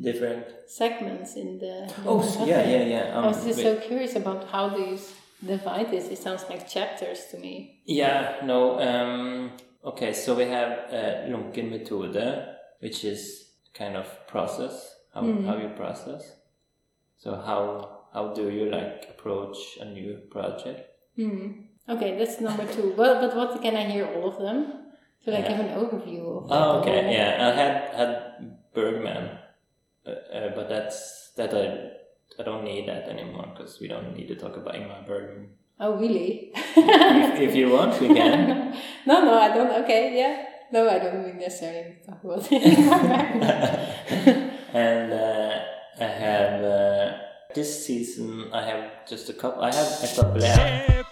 [0.08, 0.44] Different.
[0.66, 1.74] Segments in the.
[2.06, 3.04] Oh, yeah, yeah, yeah.
[3.16, 3.64] Um, I was just wait.
[3.64, 5.12] so curious about how do you s-
[5.46, 6.08] divide this?
[6.08, 7.80] It sounds like chapters to me.
[7.84, 8.80] Yeah, no.
[8.80, 9.52] Um,
[9.84, 12.46] okay, so we have uh, lunken metode,
[12.80, 15.46] which is kind of process how, Mm.
[15.46, 16.32] how you process.
[17.18, 20.80] So how how do you like approach a new project?
[21.16, 21.66] Hmm.
[21.88, 22.94] Okay, that's number two.
[22.96, 24.90] Well, but what can I hear all of them?
[25.24, 25.52] So like Yeah.
[25.56, 26.50] have an overview of.
[26.50, 27.48] like, Oh, okay, yeah.
[27.48, 28.12] I had had
[28.74, 29.38] Bergman,
[30.06, 31.90] uh, uh, but that's that I
[32.38, 35.48] I don't need that anymore because we don't need to talk about Ingmar Bergman.
[35.78, 36.52] Oh really?
[36.54, 38.72] if, if you want, we can.
[39.06, 39.84] no, no, I don't.
[39.84, 40.44] Okay, yeah.
[40.72, 42.62] No, I don't really necessarily talk about it.
[44.74, 45.58] and uh,
[46.00, 47.12] I have uh,
[47.54, 48.50] this season.
[48.52, 49.62] I have just a couple.
[49.62, 50.42] I have etablert.
[50.42, 51.04] Se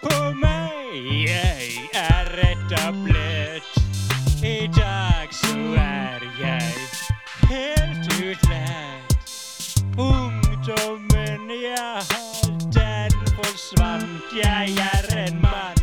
[14.33, 15.75] försvann Jag är en man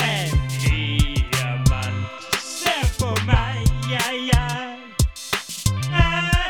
[0.00, 0.30] En
[0.64, 2.06] diamant
[2.40, 4.78] Se på mig, jag är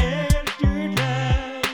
[0.00, 1.66] helt utlärd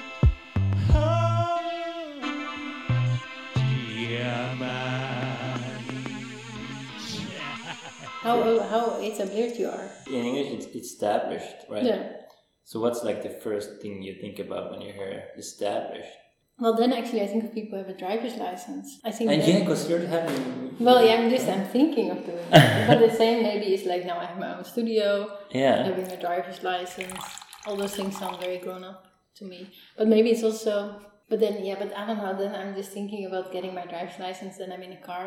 [8.22, 9.90] how how established you are?
[10.06, 11.84] In English, it's established, right?
[11.84, 12.27] Yeah.
[12.68, 16.12] So what's like the first thing you think about when you hear established?
[16.58, 19.00] Well, then actually, I think of people who have a driver's license.
[19.06, 19.30] I think.
[19.30, 20.76] And yeah, because you're having.
[20.86, 22.86] Well, yeah, I'm just I'm thinking of doing it.
[22.88, 25.82] but the same maybe is like now I have my own studio, Yeah.
[25.82, 27.18] having a driver's license.
[27.66, 29.06] All those things sound very grown up
[29.36, 29.70] to me.
[29.96, 31.00] But maybe it's also.
[31.30, 32.36] But then yeah, but I don't know.
[32.36, 34.58] Then I'm just thinking about getting my driver's license.
[34.58, 35.26] Then I'm in a car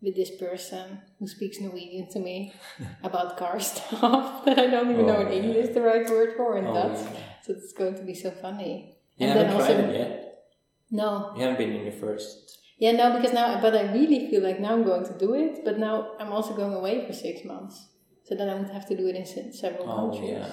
[0.00, 2.52] with this person who speaks Norwegian to me
[3.02, 5.42] about car stuff that I don't even know in Oh, yeah.
[5.42, 6.98] English the right word for in Oh, Dutch.
[7.12, 7.20] yeah.
[7.42, 8.96] So it's going to be so funny.
[9.16, 10.44] You And haven't tried it yet.
[10.90, 12.58] No, You haven't been in your first.
[12.78, 15.64] yeah, no, because now, but I really feel like now I'm going to do it,
[15.64, 17.88] but now I'm also going away for six months.
[18.24, 20.30] So then I would have to do it in se- several Oh countries.
[20.30, 20.50] yeah.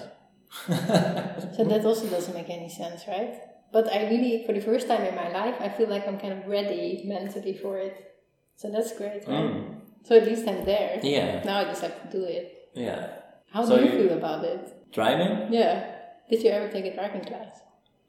[1.56, 3.34] So that also doesn't make any sense, right?
[3.72, 6.34] But I really, for the first time in my life, I feel like I'm kind
[6.34, 7.96] of ready mentally for it.
[8.56, 9.44] So that's great, right?
[9.52, 9.82] Mm.
[10.04, 11.00] So at least I'm there.
[11.04, 11.44] Yeah.
[11.44, 12.70] Now I just have to do it.
[12.74, 13.08] Yeah.
[13.52, 14.92] How So do you you- feel about it?
[14.92, 15.52] Driving?
[15.54, 15.92] Yeah.
[16.30, 17.62] Did you ever take a driving class?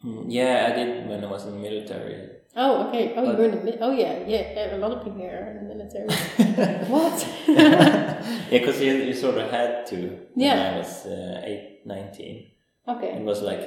[0.04, 2.30] Mm, Yeah, I did when I was in the military.
[2.54, 3.12] Oh, okay.
[3.16, 4.44] Oh, you But- were in the mi- Oh, yeah, yeah.
[4.54, 6.08] yeah, A lot of people here are in the military.
[6.94, 7.16] what?
[7.48, 9.96] yeah, because you, you sort of had to
[10.34, 10.74] when Yeah.
[10.74, 12.46] I was uh, 8, 19.
[12.88, 13.64] It was like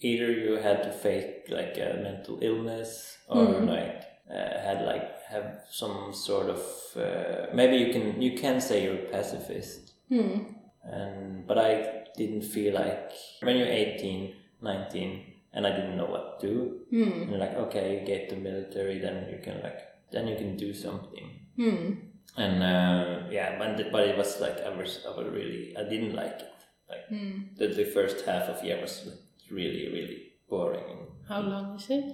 [0.00, 3.68] either you had to fake like a mental illness or Mhm.
[3.68, 4.34] like uh,
[4.66, 6.60] had like have some sort of
[6.96, 10.38] uh, maybe you can you can say you're a pacifist Hmm.
[10.84, 13.10] and but I didn't feel like
[13.42, 16.56] when you're 18 19 and I didn't know what to do
[16.90, 17.12] Hmm.
[17.22, 19.80] and you're like okay you get the military then you can like
[20.12, 21.92] then you can do something Hmm.
[22.36, 26.14] and uh, yeah but, but it was like I was I was really I didn't
[26.14, 26.48] like it
[26.88, 27.04] like
[27.58, 28.94] the, the first half of year was
[29.50, 30.18] really really
[30.48, 30.98] boring
[31.28, 32.04] How long is it?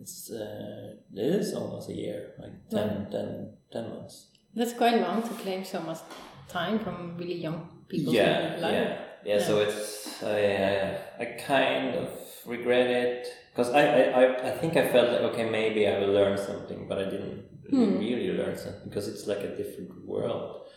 [0.00, 5.22] It's uh, it is almost a year like 10, 10, 10 months That's quite long
[5.22, 5.98] to claim so much
[6.48, 8.12] time from really young people.
[8.14, 8.72] yeah, life.
[8.72, 10.38] yeah yeah so it's I,
[10.72, 12.08] I, I kind of
[12.46, 13.82] regret it because I,
[14.20, 17.44] I, I, think I felt like okay maybe I will learn something but I didn't
[17.68, 17.98] Hmm.
[17.98, 20.68] really learn something because it's like a different world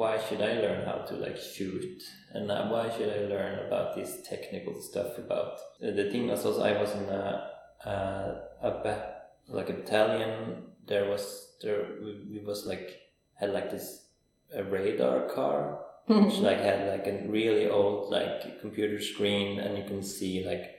[0.00, 2.02] why should I learn how to like shoot
[2.32, 5.52] and why should I learn about this technical stuff about
[5.82, 7.50] uh, the thing was also I was in a
[7.84, 9.14] uh, a ba-
[9.48, 13.00] like a battalion there was there we, we was like
[13.34, 14.06] had like this
[14.54, 19.84] a radar car which like had like a really old like computer screen and you
[19.84, 20.74] can see like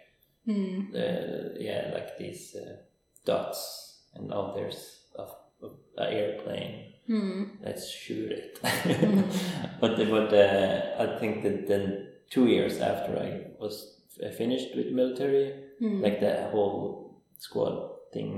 [0.45, 0.91] Hmm.
[0.91, 2.77] the yeah like these uh,
[3.25, 5.23] dots and oh there's a,
[5.65, 7.43] a, a airplane Hmm.
[7.61, 8.59] let's shoot it
[9.81, 14.01] but but uh, I think that then two years after I was
[14.37, 16.01] finished with military Hmm.
[16.01, 17.08] like the whole
[17.45, 17.75] squad
[18.13, 18.29] thing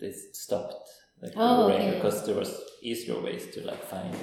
[0.00, 0.12] they
[0.46, 0.88] stopped
[1.22, 1.94] like Oh, okay.
[1.94, 4.14] because there was easier ways to like find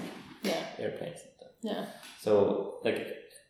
[0.44, 0.64] Yeah.
[0.84, 1.86] airplanes and stuff Yeah.
[2.26, 2.32] so
[2.88, 3.00] like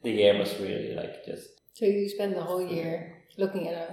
[0.03, 2.93] the year was really like just So you spend the whole year
[3.38, 3.88] looking at a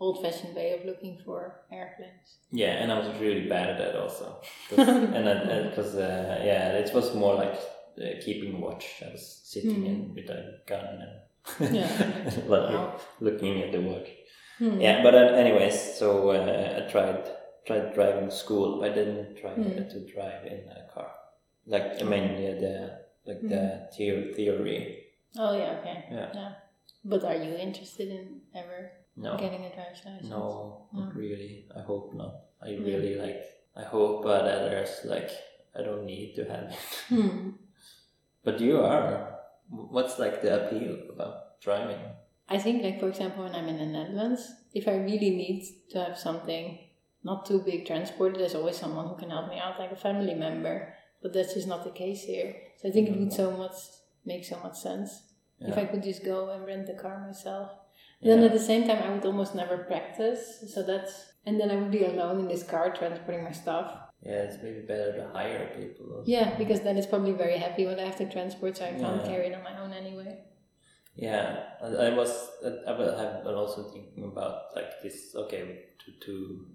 [0.00, 1.38] old-fashioned way of looking for
[1.78, 2.28] airplanes.
[2.50, 4.26] yeah and I was really bad at that also
[5.16, 7.54] and because uh, yeah it was more like
[8.02, 8.86] uh, keeping watch.
[9.06, 11.14] I was sitting in with a gun and.
[11.76, 11.90] Yeah.
[12.52, 12.98] like, Wow.
[13.20, 14.08] looking at the watch.
[14.62, 14.78] Hmm.
[14.80, 17.26] Yeah, but uh, anyways, so uh, I tried
[17.66, 19.74] tried driving school, but I didn't try Hmm.
[19.90, 21.10] to drive in a car.
[21.66, 22.74] Like I mean, yeah, the
[23.26, 24.78] like the theory, theory.
[25.36, 26.04] Oh yeah, okay.
[26.10, 26.30] Yeah.
[26.34, 26.52] yeah.
[27.04, 30.30] But are you interested in ever No, getting a driver's license?
[30.30, 31.66] no, not really.
[31.76, 32.34] I hope not.
[32.62, 32.86] I Yeah.
[32.86, 33.42] really like.
[33.74, 35.30] I hope uh, that there's like
[35.74, 36.78] I don't need to have it.
[37.10, 37.58] Hmm.
[38.46, 39.38] But you are.
[39.70, 41.98] What's like the appeal about driving?
[42.52, 46.04] I think, like for example, when I'm in the Netherlands, if I really need to
[46.04, 46.78] have something
[47.24, 50.34] not too big transported, there's always someone who can help me out, like a family
[50.34, 50.94] member.
[51.22, 52.54] But that's just not the case here.
[52.78, 53.42] So I think it would mm-hmm.
[53.44, 53.76] so much
[54.24, 55.22] make so much sense
[55.60, 57.70] if I could just go and rent the car myself.
[58.20, 60.64] Then at the same time, I would almost never practice.
[60.72, 63.98] So that's and then I would be alone in this car transporting my stuff.
[64.24, 66.06] Yeah, it's maybe better to hire people.
[66.14, 66.30] also.
[66.30, 69.22] Yeah, because then it's probably very heavy what I have to transport, so I can't
[69.22, 69.26] Yeah.
[69.26, 70.21] carry it on my own anyway.
[71.14, 72.30] Yeah, I, I was.
[72.64, 75.34] I was also thinking about like this.
[75.34, 76.66] Okay, to to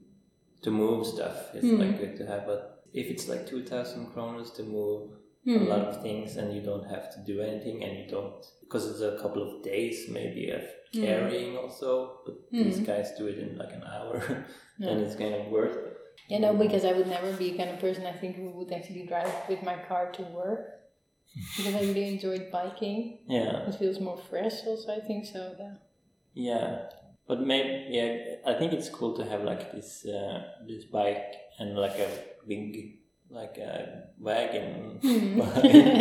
[0.63, 1.79] to move stuff is Hmm.
[1.79, 5.11] like good to have, but if it's like two thousand kroners to move
[5.43, 5.61] Hmm.
[5.61, 8.85] a lot of things and you don't have to do anything and you don't because
[8.91, 10.61] it's a couple of days maybe of
[10.93, 11.01] Hmm.
[11.01, 14.15] carrying also, but these guys do it in like an hour,
[14.79, 15.93] and it's kind of worth it.
[16.29, 18.71] Yeah, no, because I would never be a kind of person I think who would
[18.71, 20.76] actually drive with my car to work.
[21.57, 23.19] Because I really enjoyed biking.
[23.27, 23.67] Yeah.
[23.67, 25.73] It feels more fresh also, I think so, yeah.
[26.33, 26.89] Yeah,
[27.27, 31.75] but maybe yeah, I think it's cool to have like this uh, this bike and
[31.75, 32.09] like a
[32.47, 32.99] big
[33.29, 34.99] like a wagon.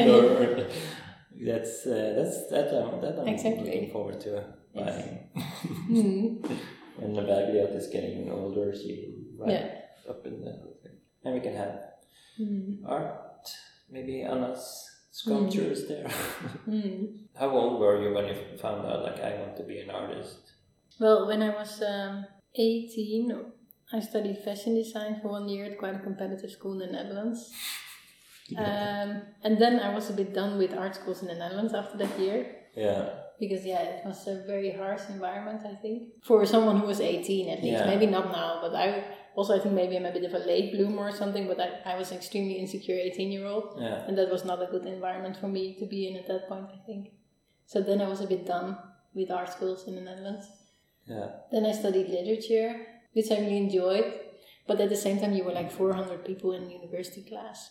[0.06, 0.66] Or
[1.46, 3.64] that's uh, that's that I'm, that I'm Exactly.
[3.64, 5.28] looking forward to buying.
[5.34, 6.36] Hmm.
[6.96, 10.10] when the Bagliot is getting older, she ride Yeah.
[10.10, 10.52] up in the
[11.24, 11.80] and we can have
[12.36, 12.84] Hmm.
[12.86, 13.48] art.
[13.90, 14.86] Maybe Anna's
[15.16, 16.08] sculptures there.
[16.66, 17.04] Hmm.
[17.40, 20.40] How old were you when you found out like I want to be an artist?
[21.00, 23.32] Well, when I was um, 18,
[23.92, 27.52] I studied fashion design for one year at quite a competitive school in the Netherlands.
[28.56, 31.98] Um, and then I was a bit done with art schools in the Netherlands after
[31.98, 32.46] that year.
[32.76, 33.08] Yeah.
[33.40, 37.48] Because yeah, it was a very harsh environment, I think, for someone who was 18
[37.50, 37.82] at least.
[37.82, 37.86] Yeah.
[37.86, 39.02] Maybe not now, but I
[39.37, 41.47] also I think maybe I'm a bit of a late bloomer or something.
[41.47, 44.05] But I, I was an extremely insecure 18 year old, Yeah.
[44.09, 46.68] and that was not a good environment for me to be in at that point.
[46.74, 47.11] I think.
[47.66, 48.76] So then I was a bit done
[49.14, 50.47] with art schools in the Netherlands.
[51.07, 51.28] Yeah.
[51.53, 52.70] Then I studied literature,
[53.12, 54.12] which I really enjoyed.
[54.66, 57.70] But at the same time, you were like 400 people in university class.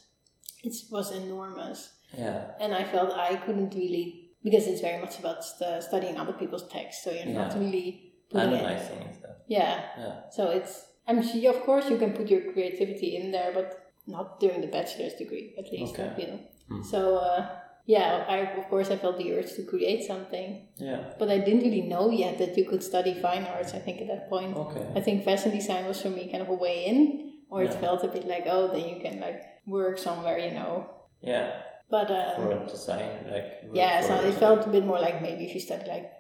[0.64, 1.80] It was enormous
[2.18, 2.52] Yeah.
[2.62, 4.06] and I felt I couldn't really
[4.44, 7.60] because it's very much about st- studying other people's texts, so you're not Yeah.
[7.60, 8.62] really putting it.
[8.62, 9.38] Analyzing stuff.
[9.48, 10.16] Yeah, Yeah.
[10.30, 10.74] so it's
[11.08, 15.14] I'm of course you can put your creativity in there, but not during the bachelor's
[15.14, 15.94] degree at least.
[15.94, 16.10] Okay.
[16.10, 16.40] I feel.
[16.70, 16.82] Hmm.
[16.84, 17.48] So uh,
[17.86, 21.14] yeah, I of course I felt the urge to create something, Yeah.
[21.20, 23.74] but I didn't really know yet that you could study fine arts.
[23.74, 24.58] I think at that point.
[24.58, 24.86] Okay.
[24.96, 28.04] I think fashion design was for me kind of a way in, or it felt
[28.04, 30.90] a bit like oh then you can like work somewhere, you know.
[31.22, 31.62] Yeah.
[31.90, 33.46] But um, For design, like.
[33.74, 36.12] yeah, so it felt a bit more like maybe if you study like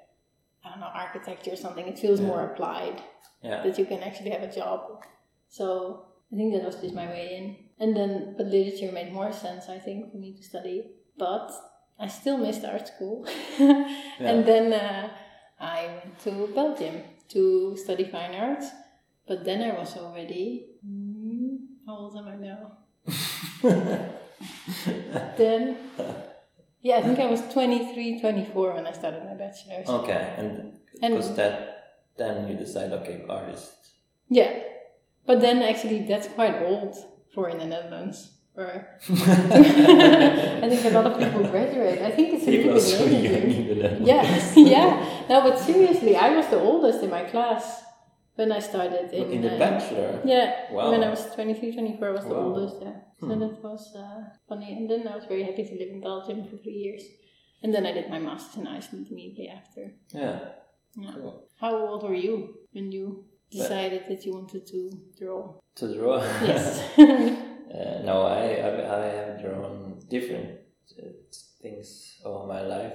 [0.76, 2.28] I don't know architecture or something, it feels Yeah.
[2.28, 3.02] more applied
[3.42, 3.64] Yeah.
[3.64, 4.80] that you can actually have a job.
[5.48, 9.32] So I think that was just my way in, and then but literature made more
[9.32, 11.52] sense I think for me to study, but
[12.00, 13.26] I still missed art school,
[14.20, 15.10] and then uh,
[15.60, 18.68] I went to Belgium to study fine arts,
[19.28, 22.62] but then I was already mm, how old am I now?
[25.38, 25.78] then
[26.88, 29.90] yeah, I think I was 23, 24 when I started my bachelor's.
[30.00, 30.50] Okay, and
[31.02, 31.54] And- because that,
[32.20, 33.74] then you decide, okay, artist.
[34.30, 34.52] Yeah,
[35.28, 36.94] but then actually that's quite old
[37.34, 38.18] for in the Netherlands.
[38.58, 38.70] Or
[39.10, 42.00] I think a lot of people graduate.
[42.02, 43.34] I think it's a People little bit so later.
[43.34, 44.08] young in the Netherlands.
[44.08, 44.90] Yeah, yeah.
[45.30, 47.64] No, but seriously, I was the oldest in my class
[48.36, 50.22] when I started in, In the uh, bachelor.
[50.26, 50.92] Yeah, Wow.
[50.92, 52.78] when I was 23, 24, I was the oldest.
[52.82, 53.40] Yeah, so Hmm.
[53.40, 54.74] that was uh, funny.
[54.78, 57.04] And then I was very happy to live in Belgium for three years.
[57.64, 59.94] And then I did my master's in Iceland immediately after.
[60.14, 60.40] Yeah.
[60.98, 61.12] Yeah.
[61.14, 61.48] Cool.
[61.60, 62.36] How old were you
[62.74, 64.80] when you decided that you wanted to
[65.20, 65.60] draw?
[65.76, 66.18] To draw.
[66.44, 66.82] Yes.
[67.76, 68.70] Uh, no, I, I
[69.02, 70.60] I have drawn different
[70.98, 71.08] uh,
[71.62, 72.94] things all my life,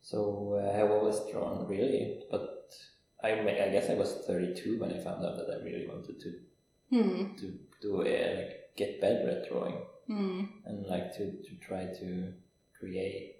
[0.00, 2.24] so uh, I have always drawn really.
[2.30, 2.42] But
[3.22, 6.20] I I guess I was thirty two when I found out that I really wanted
[6.20, 6.30] to
[6.90, 7.36] hmm.
[7.36, 10.44] to do uh, like get better at drawing Hmm.
[10.66, 12.32] and like to to try to
[12.78, 13.36] create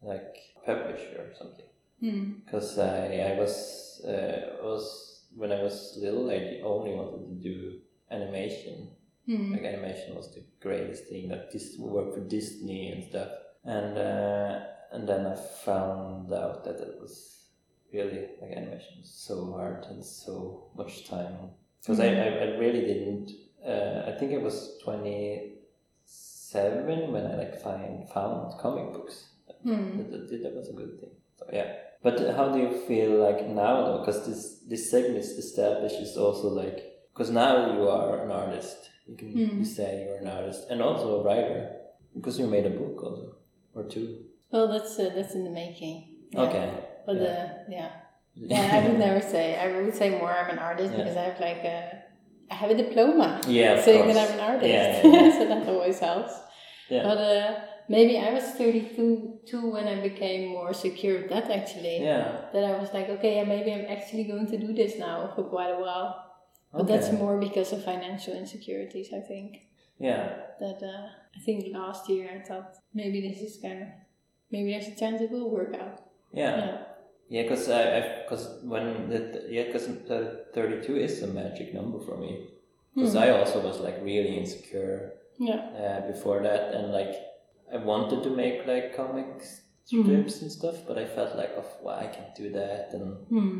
[0.00, 1.70] like publish or something.
[2.00, 2.32] Hmm.
[2.44, 7.80] Because I I was uh, was when I was little I only wanted to do
[8.10, 8.94] animation
[9.26, 9.52] Hmm.
[9.52, 11.30] Like animation was the greatest thing.
[11.30, 13.28] Like this worked for Disney and stuff.
[13.64, 14.60] And uh,
[14.92, 17.43] and then I found out that it was
[17.94, 21.34] really like animation was so hard and so much time.
[21.80, 23.30] Because I, I, I really didn't.
[23.66, 25.52] Uh, I think it was twenty
[26.04, 29.16] seven when I like find found comic books.
[29.62, 29.98] Hmm.
[29.98, 31.10] That, that, that was a good thing.
[31.38, 31.72] So yeah.
[32.02, 33.98] But how do you feel like now though?
[34.00, 36.78] Because this this segment is established is also like
[37.12, 38.90] because now you are an artist.
[39.06, 39.58] You can Mm.
[39.58, 41.60] you say you're an artist and also a writer
[42.14, 43.36] because you made a book also
[43.74, 44.06] or two.
[44.50, 45.96] Well, that's uh, that's in the making.
[46.30, 46.40] Yeah.
[46.46, 46.66] Okay.
[47.06, 47.28] But Yeah.
[47.28, 47.90] uh, yeah.
[48.36, 49.56] Yeah, I would never say.
[49.56, 50.98] I would say more I'm an artist Yeah.
[50.98, 52.02] because I have like a,
[52.50, 54.70] I have a diploma Yeah, of saying that I'm an artist.
[54.74, 56.34] Yeah, yeah, so that always helps.
[56.90, 57.04] Yeah.
[57.04, 61.98] But uh, maybe I was 32 two when I became more secure with that actually.
[62.02, 62.26] yeah.
[62.52, 65.44] That I was like, okay, yeah, maybe I'm actually going to do this now for
[65.44, 66.08] quite a while.
[66.72, 69.50] But that's more because of financial insecurities, I think.
[70.00, 70.24] Yeah.
[70.58, 73.88] That uh, I think last year I thought maybe this is kind of,
[74.50, 76.00] maybe there's a chance it will work out.
[76.32, 76.56] Yeah.
[76.58, 76.78] Yeah.
[77.34, 77.84] Yeah, because I,
[78.22, 79.20] because when the
[79.56, 79.86] yeah, because
[80.56, 82.32] thirty-two is a magic number for me.
[82.94, 83.24] Because Hmm.
[83.26, 84.96] I also was like really insecure
[85.48, 85.62] Yeah.
[85.84, 87.14] uh, before that, and like
[87.74, 89.46] I wanted to make like comics
[89.92, 90.04] Mhm.
[90.04, 92.84] strips and stuff, but I felt like, oh, well, I can't do that.
[92.96, 93.58] And Hmm.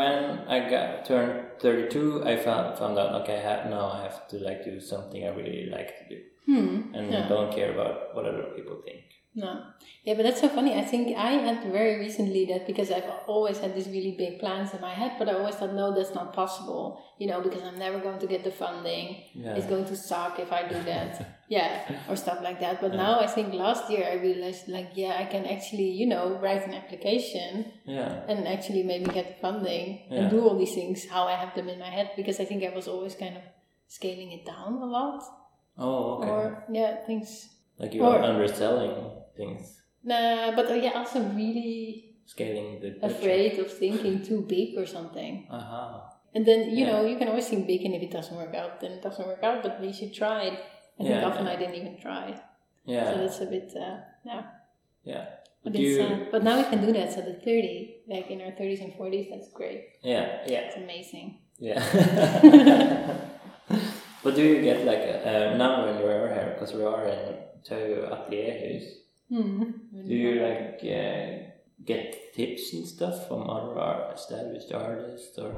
[0.00, 0.22] when
[0.56, 1.34] I got turned
[1.64, 3.38] thirty-two, I found found out okay,
[3.76, 6.18] now I have to like do something I really like to do,
[6.50, 6.76] Hmm.
[6.96, 7.28] and Yeah.
[7.34, 9.04] don't care about what other people think.
[9.34, 9.64] No.
[10.04, 10.74] Yeah, but that's so funny.
[10.74, 14.74] I think I had very recently that because I've always had these really big plans
[14.74, 17.78] in my head, but I always thought, no, that's not possible, you know, because I'm
[17.78, 19.22] never going to get the funding.
[19.32, 19.54] Yeah.
[19.54, 21.38] It's going to suck if I do that.
[21.48, 22.82] yeah, or stuff like that.
[22.82, 26.38] But now I think last year I realized, like, yeah, I can actually, you know,
[26.42, 28.24] write an application Yeah.
[28.28, 30.18] and actually maybe get the funding Yeah.
[30.22, 32.64] and do all these things how I have them in my head because I think
[32.64, 33.42] I was always kind of
[33.88, 35.22] scaling it down a lot.
[35.78, 36.28] Oh, okay.
[36.28, 37.48] Or, yeah, things.
[37.78, 42.98] like you are underselling things, Nah, but uh, yeah, also really scaling the.
[43.06, 45.46] afraid of thinking too big or something.
[45.50, 46.08] Aha.
[46.34, 46.92] And then, you Yeah.
[46.92, 49.26] know, you can always think big, and if it doesn't work out, then it doesn't
[49.26, 50.54] work out, but at least you tried.
[50.98, 51.52] I think Yeah, often yeah.
[51.52, 52.34] I didn't even try.
[52.84, 53.12] Yeah.
[53.12, 54.42] So that's a bit, uh, yeah.
[55.04, 55.26] yeah.
[55.62, 56.02] But, you?
[56.02, 57.12] uh, but now we can do that.
[57.12, 59.84] So the 30, like in our 30s and 40s, that's great.
[60.02, 60.42] yeah.
[60.46, 60.60] Yeah.
[60.66, 61.38] It's amazing.
[61.58, 61.78] Yeah.
[64.24, 67.36] but do you get like uh, now when you are here because we are in
[67.62, 69.01] two atelierhus?
[69.32, 69.62] Hmm.
[70.06, 71.48] Do you like uh,
[71.86, 75.54] get tips and stuff from other established artists, or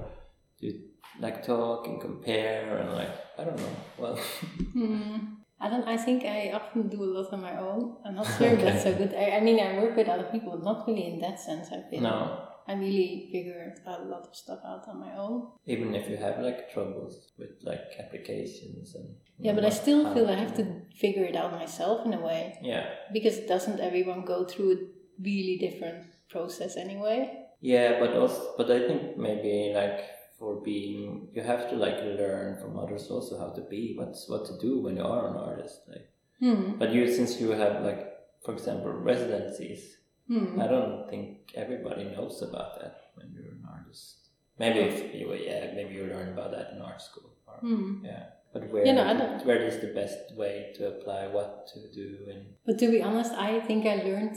[0.61, 0.81] do you
[1.19, 3.77] like talk and compare and like I don't know?
[3.99, 4.17] Well,
[4.73, 5.17] Hmm.
[5.61, 5.87] I don't.
[5.89, 7.97] I think I often do a lot on my own.
[8.05, 9.13] I'm not sure if that's so good.
[9.15, 11.69] I, I mean, I work with other people, but not really in that sense.
[11.73, 12.03] I feel.
[12.03, 12.49] no.
[12.67, 15.49] I really figured a lot of stuff out on my own.
[15.67, 19.09] Even if you have like troubles with like applications and
[19.39, 20.65] Yeah, but I still feel I have to
[20.97, 22.87] figure it out myself in a way Yeah.
[23.13, 24.79] because doesn't everyone go through a
[25.23, 27.47] really different process anyway?
[27.61, 30.01] Yeah, but also, but I think maybe like
[30.39, 34.45] for being, you have to like learn from others also how to be, what's what
[34.47, 35.81] to do when you are an artist.
[35.89, 36.09] Like,
[36.41, 36.79] Hmm.
[36.79, 38.03] but you since you have like,
[38.45, 40.59] for example, residencies, Hmm.
[40.61, 44.31] I don't think everybody knows about that when you're an artist.
[44.59, 47.31] Maybe if you, yeah, maybe you learn about that in art school.
[47.47, 48.05] Or, Hmm.
[48.05, 51.67] Yeah, but where, Yeah, no, I don't- where is the best way to apply what
[51.73, 54.37] to do and But to be honest, I think I learned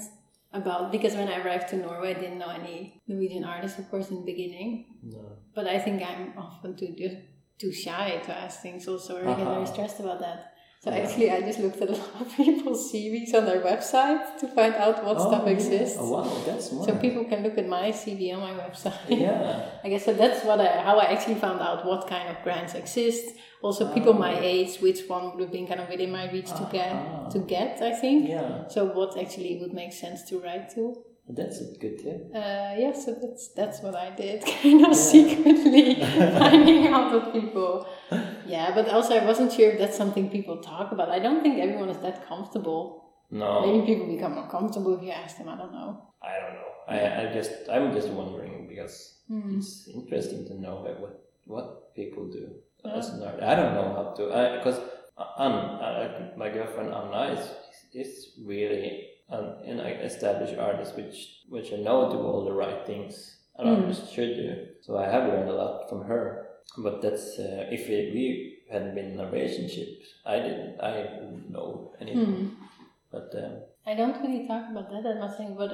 [0.59, 4.07] about because when I arrived to Norway, I didn't know any Norwegian artists, of course,
[4.11, 4.69] in the beginning.
[5.03, 5.23] no.
[5.55, 7.17] But I think I'm often too just
[7.61, 9.53] too shy to ask things also, or I get Uh-huh.
[9.55, 10.39] very stressed about that.
[10.83, 10.97] So Yeah.
[10.97, 14.75] actually, I just looked at a lot of people's CVs on their website to find
[14.75, 15.51] out what stuff yeah.
[15.53, 15.97] exists.
[15.99, 16.85] Oh, wow, that's smart.
[16.87, 18.93] So people can look at my CV on my website.
[19.09, 19.65] Yeah.
[19.83, 20.13] I guess so.
[20.13, 23.25] That's what I, how I actually found out what kind of grants exist.
[23.63, 24.51] Also, people my Ah.
[24.53, 26.69] age, which one would have been kind of within my reach to Ah.
[26.77, 27.31] get.
[27.31, 28.29] To get, I think.
[28.29, 30.83] Yeah, So what actually would make sense to write to?
[31.29, 32.31] That's a good tip.
[32.33, 35.95] Uh, yeah, so that's that's what I did, kind of secretly
[36.39, 37.87] finding out what people.
[38.45, 41.09] Yeah, but also I wasn't sure if that's something people talk about.
[41.09, 43.03] I don't think everyone is that comfortable.
[43.29, 45.49] No, Maybe people become more comfortable if you ask them.
[45.49, 46.13] I don't know.
[46.23, 46.71] I don't know.
[46.87, 49.57] I, I just I'm just wondering because Hmm.
[49.57, 51.13] it's interesting to know what
[51.45, 52.45] what people do
[52.85, 52.93] Yeah.
[52.95, 53.23] as an.
[53.51, 54.23] I don't know how to
[54.57, 54.79] because
[55.37, 57.43] Anna, uh, my girlfriend Anna is
[57.93, 59.56] is really an
[60.11, 61.17] established artist, which
[61.49, 63.75] which I know do all the right things an Mm.
[63.81, 64.49] artist should do.
[64.85, 66.23] So I have learned a lot from her.
[66.77, 69.87] But that's uh, if it, we hadn't been in a relationship,
[70.25, 72.35] I didn't I didn't know anything.
[72.35, 72.47] Hmm.
[73.11, 73.53] But um,
[73.85, 75.71] I don't really talk about that that much, but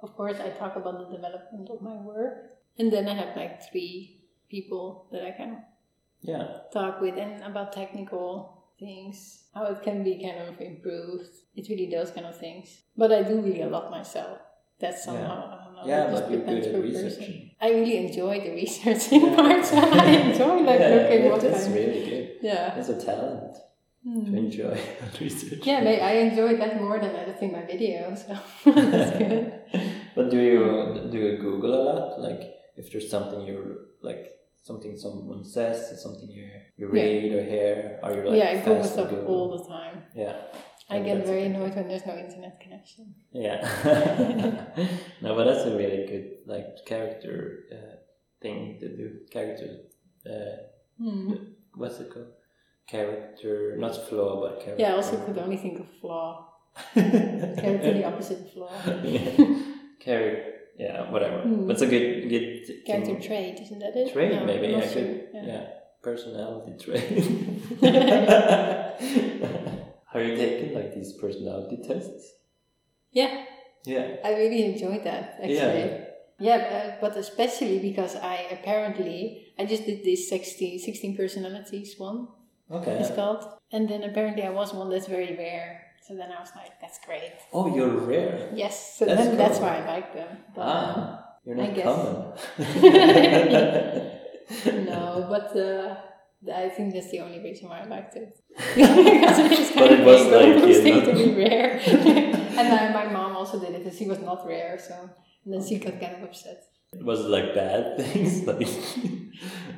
[0.00, 2.34] of course I talk about the development of my work,
[2.78, 5.64] and then I have like three people that I can
[6.22, 11.28] yeah, talk with and about technical things, how it can be kind of improved.
[11.54, 12.68] It's really those kind of things.
[12.96, 14.38] But I do really a lot myself.
[14.78, 15.82] That's somehow, I don't know.
[15.86, 16.82] Yeah, but you're good at person.
[16.82, 17.50] researching.
[17.60, 19.64] I really enjoy the researching part.
[19.72, 21.74] I enjoy like yeah, looking yeah, what that's kind.
[21.74, 22.30] really good.
[22.42, 22.74] Yeah.
[22.74, 23.60] That's a talent to
[24.06, 24.36] Hmm.
[24.36, 24.78] enjoy
[25.20, 25.66] research.
[25.66, 28.18] Yeah, I enjoy that more than editing my videos.
[28.24, 29.52] So that's good.
[30.14, 32.20] But do you do you Google a lot?
[32.20, 32.42] Like
[32.76, 34.30] if there's something you're like
[34.68, 36.46] something someone says, or something you
[36.80, 37.02] you Yeah.
[37.02, 39.96] read or hear, are you like yeah, I Google fast stuff all the time.
[40.22, 40.36] Yeah.
[40.94, 43.04] I get very annoyed when there's no internet connection.
[43.44, 43.58] Yeah.
[45.24, 47.36] no, but that's a really good like character
[47.76, 47.94] uh,
[48.42, 49.06] thing to do.
[49.36, 49.68] Character.
[50.32, 50.56] Uh,
[50.98, 51.32] Hmm.
[51.80, 52.32] what's it called?
[52.94, 54.82] Character, not flaw, but character.
[54.82, 56.26] Yeah, I also could only think of flaw.
[56.94, 58.72] Character the opposite of flaw.
[60.06, 60.52] Character.
[60.78, 61.42] Yeah, whatever.
[61.42, 61.66] Hmm.
[61.66, 62.82] That's a good good thing.
[62.86, 64.12] Character trait, isn't that it?
[64.12, 64.68] Trait, No, maybe.
[64.68, 65.28] Yeah, good.
[65.32, 65.44] Yeah.
[65.46, 65.66] Yeah.
[66.02, 67.82] personality trait.
[70.14, 72.32] Are you taking like these personality tests?
[73.12, 73.44] yeah,
[73.84, 74.16] Yeah.
[74.24, 75.54] I really enjoyed that actually.
[75.54, 76.02] Yeah.
[76.38, 82.28] Yeah, uh, but especially because I apparently I just did this 16, 16 personalities one.
[82.70, 82.98] Okay.
[83.00, 85.85] It's called, and then apparently I was one that's very rare.
[86.06, 87.32] So then I was like, that's great.
[87.52, 88.48] Oh, you're rare.
[88.54, 90.28] Yes, so That's then that's why I like them.
[90.54, 91.84] But, Ah, you're I not guess.
[91.84, 92.32] common.
[94.86, 95.96] no, but uh,
[96.54, 98.38] I think that's the only reason why I liked it.
[99.76, 101.80] But it was like, you know- to be rare.
[101.80, 104.94] and then my mom also did it, and she was not rare, so
[105.44, 106.62] and then she got kind of upset.
[107.02, 108.44] Was it like bad things?
[108.46, 108.68] like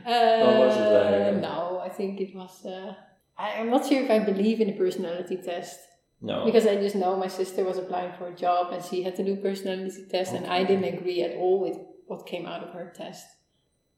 [0.06, 2.64] Uh, was it like- no, I think it was.
[2.66, 2.92] Uh,
[3.38, 5.78] I, I'm not sure if I believe in a personality test
[6.20, 6.44] no.
[6.44, 9.24] because I just know my sister was applying for a job and she had to
[9.24, 12.92] do personality test, and I didn't agree at all with what came out of her
[12.96, 13.26] test.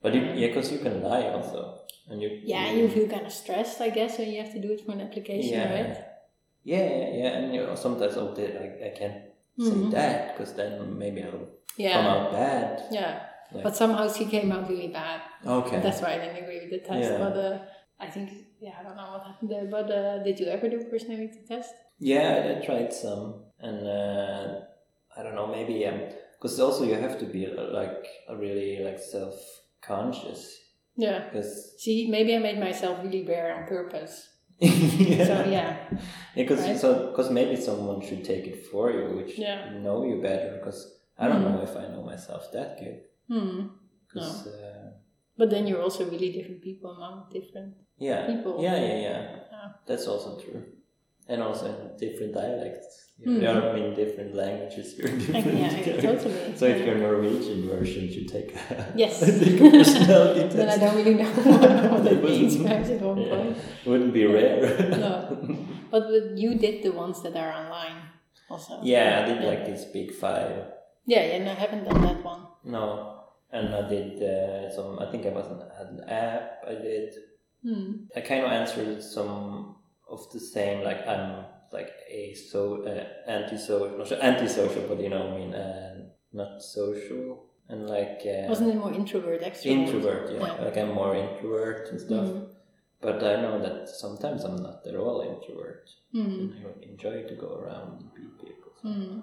[0.02, 2.28] But you, yeah, because you can lie also, and you.
[2.42, 4.92] Yeah, you feel kind of stressed, I guess, when you have to do it for
[4.92, 5.74] an application, Yeah.
[5.74, 5.96] right?
[6.64, 9.18] Yeah, yeah, yeah, and you know, sometimes I'll do, I, I can't
[9.58, 9.90] say Mhm.
[9.92, 11.48] that because then maybe I'll
[11.96, 12.82] come out bad.
[12.90, 13.26] yeah.
[13.52, 15.20] Like- But somehow she came out really bad.
[15.44, 15.80] Okay.
[15.80, 17.10] That's why I didn't agree with the test.
[17.10, 17.18] Yeah.
[17.18, 17.58] But uh,
[17.98, 19.66] I think, yeah, I don't know what happened there.
[19.76, 21.74] But uh, did you ever do a personality test?
[22.00, 24.60] Yeah, I tried some, and uh,
[25.16, 25.84] I don't know, maybe
[26.32, 29.34] because also you have to be uh, like a really like self
[29.82, 30.56] conscious
[30.96, 31.28] Yeah.
[31.28, 34.28] because See, maybe I made myself really rare on purpose.
[34.60, 35.76] yeah, So yeah,
[36.34, 36.76] because right?
[36.78, 39.70] so because maybe someone should take it for you, which Yeah.
[39.84, 40.56] know you better.
[40.58, 40.80] Because
[41.18, 41.52] I don't Mhm.
[41.54, 43.00] know if I know myself that good.
[43.28, 43.68] hmm.
[44.08, 44.90] Because uh,
[45.36, 47.74] But then you're also really different people among different.
[47.96, 48.60] yeah, People.
[48.62, 49.20] yeah, yeah, yeah,
[49.52, 49.68] Yeah.
[49.86, 50.62] that's also true.
[51.30, 53.06] And also in different dialects.
[53.22, 54.94] You are in different languages.
[54.98, 55.58] You're Like, different.
[55.58, 56.56] yeah, totally.
[56.56, 59.20] So if you're Norwegian version, you take a, Yes.
[59.20, 60.56] take a personality test.
[60.60, 63.28] then I don't really know what, it means perhaps at one Yeah.
[63.34, 63.56] point.
[63.86, 64.62] Wouldn't be rare.
[65.04, 65.12] No.
[65.92, 67.98] But with- you did the ones that are online
[68.50, 68.80] also.
[68.82, 70.64] yeah, I did like this big five.
[71.06, 72.42] Yeah, yeah, no, I haven't done that one.
[72.64, 73.20] No,
[73.52, 74.98] and I did uh, some.
[74.98, 76.64] I think I was on had an app.
[76.66, 77.08] I did.
[77.62, 77.92] Hmm.
[78.16, 79.76] I kind of answered some
[80.10, 80.82] of the same.
[80.84, 85.54] Like I'm like a so uh, antisocial, not so- antisocial, but you know, I mean,
[85.54, 85.94] uh,
[86.32, 89.66] not social, and like uh, Wasn't it more introvert, extrovert?
[89.66, 90.30] introvert.
[90.32, 90.64] Yeah, Yeah.
[90.64, 92.26] like I'm more introvert and stuff.
[92.26, 92.46] Mhm.
[93.02, 95.88] But I know that sometimes I'm not at all introvert.
[96.12, 96.52] Hmm.
[96.66, 98.72] I enjoy to go around and meet people.
[98.82, 99.20] Hmm.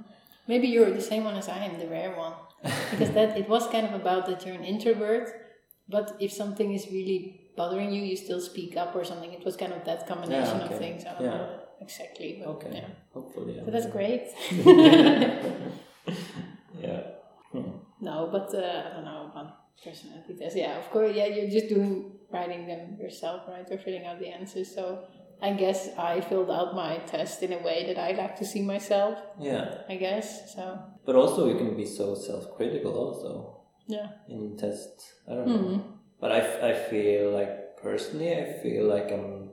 [0.47, 2.33] Maybe you're the same one as I am, the rare one.
[2.91, 5.27] Because that it was kind of about that you're an introvert,
[5.87, 9.33] but if something is really bothering you, you still speak up or something.
[9.33, 10.73] It was kind of that combination Yeah, okay.
[10.75, 11.03] of things.
[11.05, 11.37] I don't Yeah.
[11.37, 12.89] know exactly, but Okay, yeah.
[13.13, 13.59] hopefully.
[13.65, 14.23] So that's great.
[16.81, 17.01] yeah.
[17.51, 17.71] Hmm.
[18.01, 19.47] no, but uh, I don't know about
[19.83, 20.57] personality tests.
[20.57, 21.15] Yeah, of course.
[21.15, 24.73] Yeah, you're just doing writing them yourself, right, or filling out the answers.
[24.73, 25.03] So
[25.41, 28.61] I guess I filled out my test in a way that I like to see
[28.61, 29.17] myself.
[29.39, 29.81] Yeah.
[29.89, 30.77] I guess so.
[31.05, 32.91] But also, you can be so self-critical.
[32.93, 34.07] Also, Yeah.
[34.27, 35.13] in tests.
[35.29, 35.57] I don't know.
[35.57, 35.79] Hmm.
[36.19, 39.51] But I, I feel like personally, I feel like I'm.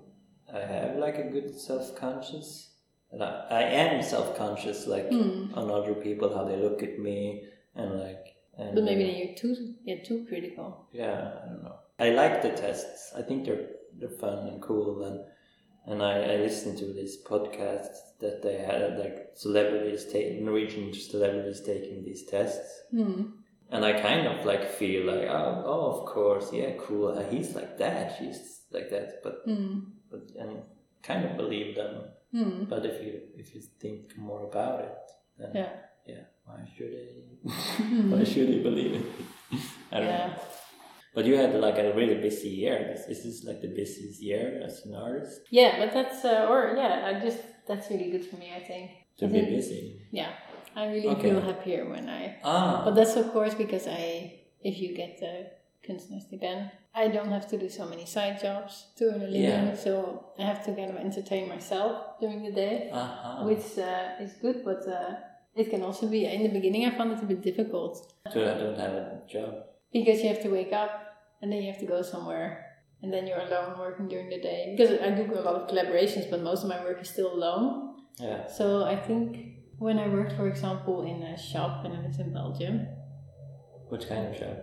[0.53, 2.71] I have like a good self-conscious,
[3.11, 5.53] and I, I am self-conscious, like Hmm.
[5.55, 7.45] on other people how they look at me,
[7.75, 8.27] and like.
[8.57, 10.87] And, But maybe uh, you're too yeah too critical.
[10.93, 11.75] yeah, I don't know.
[11.99, 13.13] I like the tests.
[13.17, 13.67] I think they're
[13.99, 15.21] they're fun and cool, and
[15.87, 21.61] and I, I listened to this podcast that they had like celebrities take Norwegian celebrities
[21.61, 23.23] taking these tests, Hmm.
[23.71, 27.55] And I kind of like feel like oh, oh of course yeah cool uh, he's
[27.55, 29.79] like that she's like that, but Hmm.
[30.11, 30.63] but and
[31.03, 31.95] kind of believe them.
[32.33, 32.65] Hmm.
[32.73, 34.95] But if you if you think more about it,
[35.39, 35.73] then Yeah.
[36.07, 37.09] yeah why should I
[38.13, 39.07] why should I believe it?
[39.93, 40.33] I don't know.
[41.15, 42.79] But you had like a really busy year.
[42.91, 45.43] This, is this like the busiest year as an artist?
[45.51, 47.39] Yeah, but that's uh, or yeah, I just
[47.69, 48.49] that's really good for me.
[48.61, 49.83] I think To I be think- busy.
[50.11, 50.33] Yeah,
[50.77, 51.31] I really Okay.
[51.31, 52.37] feel happier when I.
[52.45, 52.83] Ah.
[52.85, 55.35] But that's of course because I, if you get the
[55.87, 59.43] kunstnerstipend, I don't have to do so many side jobs to earn a living.
[59.43, 59.75] Yeah.
[59.75, 63.45] So I have to kind of entertain myself during the day, Aha.
[63.45, 64.65] which uh, is good.
[64.65, 65.15] But uh,
[65.55, 66.87] it can also be in the beginning.
[66.87, 69.55] I found it a bit difficult So I don't have a job.
[69.93, 70.91] because you have to wake up
[71.43, 72.71] and then you have to go somewhere.
[73.03, 74.75] And then you're alone working during the day.
[74.75, 77.97] Because I do a lot of collaborations, but most of my work is still alone.
[78.19, 78.47] Yeah.
[78.47, 82.33] So I think when I worked, for example, in a shop when I was in
[82.33, 82.87] Belgium,
[83.89, 84.57] Which kind of shop?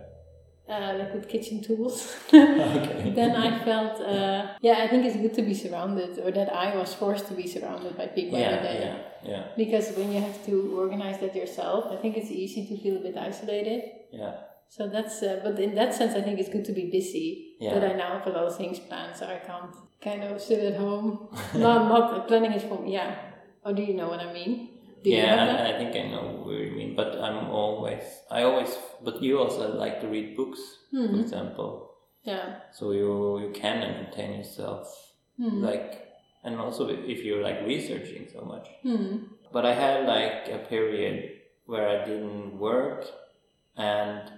[0.68, 3.12] uh, like with kitchen tools, Okay.
[3.14, 6.76] then I felt, uh, yeah, I think it's good to be surrounded, or that I
[6.76, 8.78] was forced to be surrounded by people Yeah, every day.
[8.84, 12.76] yeah, yeah, Because when you have to organize that yourself, I think it's easy to
[12.82, 13.82] feel a bit isolated.
[14.12, 14.34] yeah.
[14.68, 17.56] So that's, uh, but in that sense, I think it's good to be busy.
[17.60, 17.74] Yeah.
[17.78, 20.60] That I now have a lot of things planned, so I can't kind of sit
[20.60, 21.28] at home.
[21.54, 22.94] not, not planning is for me.
[22.94, 23.14] yeah.
[23.66, 24.71] Or do you know what I mean?
[25.02, 25.66] Do yeah?
[25.66, 29.38] I, I think I know what you mean, but I'm always, I always, but you
[29.38, 31.20] also like to read books, for Mhm.
[31.20, 31.90] example.
[32.22, 32.60] Yeah.
[32.72, 34.86] So you you can entertain yourself,
[35.36, 35.58] Hmm.
[35.64, 36.06] like,
[36.44, 38.68] and also if you're like researching so much.
[38.82, 39.16] Hmm.
[39.52, 41.16] But I had like a period
[41.66, 43.04] where I didn't work
[43.76, 44.30] and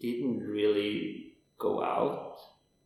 [0.00, 2.38] didn't really go out,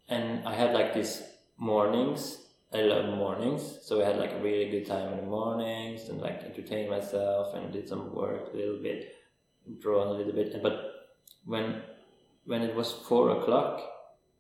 [0.09, 1.23] and I had like these
[1.57, 2.50] mornings.
[2.73, 6.21] I love mornings, so I had like a really good time in the mornings and
[6.21, 9.13] like entertained myself and did some work a little bit,
[9.81, 10.63] draw a little bit.
[10.63, 10.77] But
[11.45, 11.83] when
[12.45, 13.83] when it was four o'clock,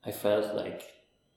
[0.04, 0.82] I felt like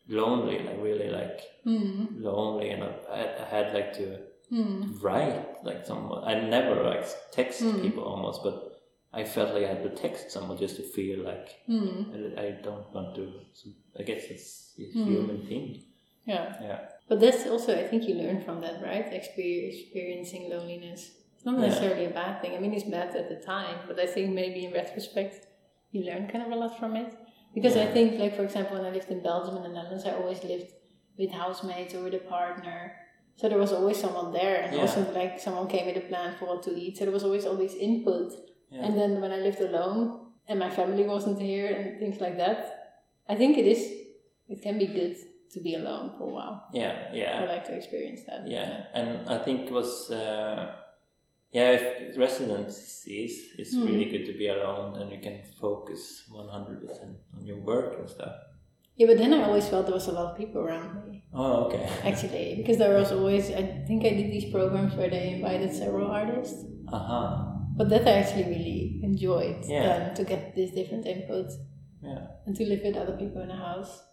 [0.07, 2.05] lonely, like really like Hmm.
[2.21, 4.19] lonely, and I, I had like to
[4.49, 4.83] Hmm.
[5.01, 6.23] write like someone.
[6.25, 7.81] I never like text Mm.
[7.81, 8.55] people almost, but
[9.13, 11.49] I felt like I had to text someone just to feel like.
[12.37, 13.23] I, I don't want to.
[13.99, 15.05] I guess it's a Mm.
[15.07, 15.67] human thing.
[16.26, 16.55] Yeah.
[16.61, 16.80] Yeah.
[17.09, 19.07] But that's also, I think you learn from that, right?
[19.11, 21.11] Experiencing loneliness.
[21.36, 21.67] It's not Yeah.
[21.67, 22.55] necessarily a bad thing.
[22.55, 25.47] I mean, it's bad at the time, but I think maybe in retrospect,
[25.91, 27.13] you learn kind of a lot from it.
[27.53, 30.13] Because I think, like, for example, when I lived in Belgium and the Netherlands, I
[30.13, 30.71] always lived
[31.19, 32.93] with housemates or with a partner.
[33.36, 34.82] So there was always someone there, and Yeah.
[34.82, 36.97] also like someone came with a plan for what to eat.
[36.97, 38.32] So there was always all this input.
[38.71, 38.86] Yeah.
[38.86, 42.59] And then when I lived alone and my family wasn't here and things like that,
[43.30, 43.82] I think it is,
[44.49, 45.15] it can be good
[45.54, 46.68] to be alone for a while.
[46.74, 46.93] Yeah.
[47.14, 47.41] Yeah.
[47.41, 48.47] I like to experience that.
[48.47, 48.86] Yeah.
[48.93, 50.10] And I think it was.
[50.12, 50.76] Uh,
[51.51, 53.86] yeah, if residencies, it's Mm.
[53.86, 58.34] really good to be alone and you can focus 100% on your work and stuff.
[58.95, 61.66] Yeah, but then I always felt there was a lot of people around me, Oh,
[61.66, 61.88] okay.
[62.10, 66.08] actually, because there was always, I think I did these programs where they invited several
[66.12, 67.45] artists, Uh huh.
[67.78, 69.86] but that I actually really enjoyed, Yeah.
[69.88, 71.54] then to get these different inputs
[72.01, 72.22] Yeah.
[72.45, 74.04] and to live with other people in a house.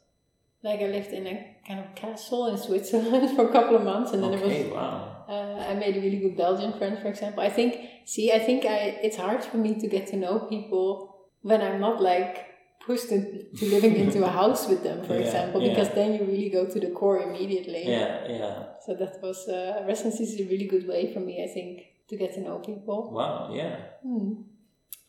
[0.62, 4.12] Like I lived in a kind of castle in Switzerland for a couple of months,
[4.12, 4.70] and then it was Okay.
[4.70, 5.16] Wow.
[5.28, 7.42] Uh, I made a really good Belgian friend, for example.
[7.42, 11.16] I think, see, I think I it's hard for me to get to know people
[11.42, 12.46] when I'm not like
[12.84, 15.68] pushed into living into a house with them, for Yeah, example, yeah.
[15.70, 17.84] because then you really go to the core immediately.
[17.86, 18.26] Yeah.
[18.28, 18.62] Yeah.
[18.84, 22.16] So that was uh, residency is a really good way for me, I think, to
[22.16, 23.12] get to know people.
[23.12, 23.52] Wow.
[23.54, 23.76] Yeah.
[24.02, 24.32] Hmm.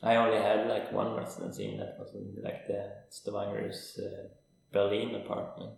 [0.03, 4.27] I only had like one residency, and that was in like the Stavanger's uh,
[4.71, 5.73] Berlin apartment.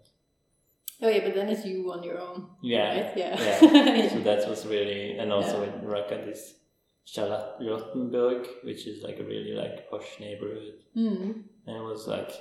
[1.01, 3.17] Oh yeah, but then it's you on your own, Yeah, right?
[3.17, 3.41] Yeah.
[3.41, 4.09] yeah.
[4.13, 5.73] so that was really, and also Yeah.
[5.73, 6.55] in Raqqa, this
[7.05, 11.31] Charlottenburg, which is like a really like posh neighborhood, Hmm.
[11.67, 12.31] and it was like,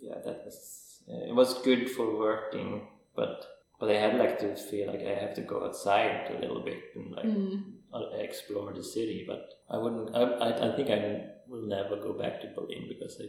[0.00, 3.46] yeah, that was uh, it was good for working, but
[3.80, 6.78] but I had like to feel like I have to go outside a little bit
[6.94, 7.32] and like
[7.94, 10.14] uh, explore the city, but I wouldn't.
[10.14, 11.00] I, I, I think I
[11.48, 13.26] will never go back to Berlin because I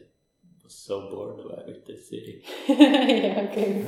[0.63, 1.37] was so bored
[1.67, 2.43] with the city.
[2.67, 3.81] yeah, okay.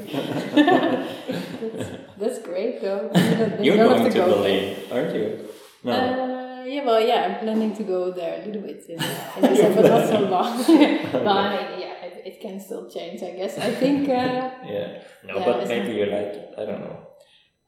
[0.56, 1.90] that's,
[2.20, 3.10] that's great, though.
[3.14, 4.76] You don't- you You're have going to, go there.
[4.90, 5.48] Berlin, aren't you?
[5.84, 5.92] No.
[5.94, 9.82] Uh, yeah, well, yeah, I'm planning to go there a little bit in, in December,
[9.84, 10.58] but not so long.
[11.12, 13.58] but I mean, yeah, it, it can still change, I guess.
[13.60, 14.10] I think.
[14.10, 14.12] Uh,
[14.66, 15.04] yeah.
[15.24, 16.54] No, yeah, but maybe you like it.
[16.58, 17.00] I don't know.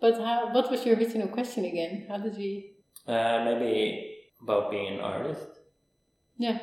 [0.01, 0.51] but how?
[0.51, 2.05] What was your original question again?
[2.09, 2.73] How did we?
[3.07, 5.47] Uh, maybe about being an artist.
[6.37, 6.57] Yeah.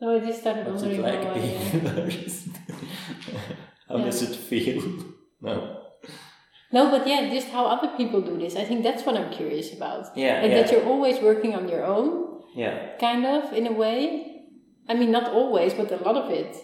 [0.00, 1.34] No, I just started What's it wondering like how I.
[1.34, 2.48] being an artist?
[3.88, 4.04] How Yeah.
[4.04, 4.82] does it feel?
[5.40, 5.54] No.
[6.72, 8.56] no, but yeah, just how other people do this.
[8.56, 10.16] I think that's what I'm curious about.
[10.16, 10.42] Yeah.
[10.42, 10.62] Like yeah.
[10.62, 12.96] that you're always working on your own, yeah.
[12.98, 14.42] kind of, in a way.
[14.88, 16.56] I mean, not always, but a lot of it.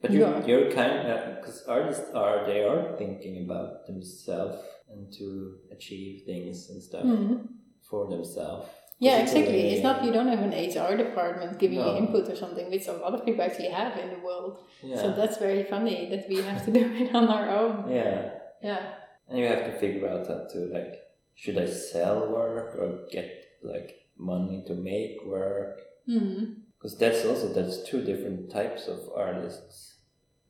[0.00, 0.46] But you're, Yeah.
[0.46, 4.58] you're kind of because artists are they are thinking about themselves
[4.90, 7.46] and to achieve things and stuff Mhm.
[7.88, 8.68] for themselves.
[9.06, 9.60] Yeah, exactly.
[9.72, 11.86] It's not eh, you don't have an HR department giving No.
[11.90, 14.54] you input or something, which a lot of people actually have in the world.
[14.82, 14.96] Yeah.
[15.02, 17.74] So that's very funny that we have to do it on our own.
[17.90, 18.18] yeah.
[18.62, 18.82] Yeah.
[19.28, 20.92] And you have to figure out how to like,
[21.34, 23.28] should I sell work or get
[23.74, 25.76] like money to make work?
[26.08, 26.44] Mm-hmm.
[26.76, 29.76] Because that's also that's two different types of artists: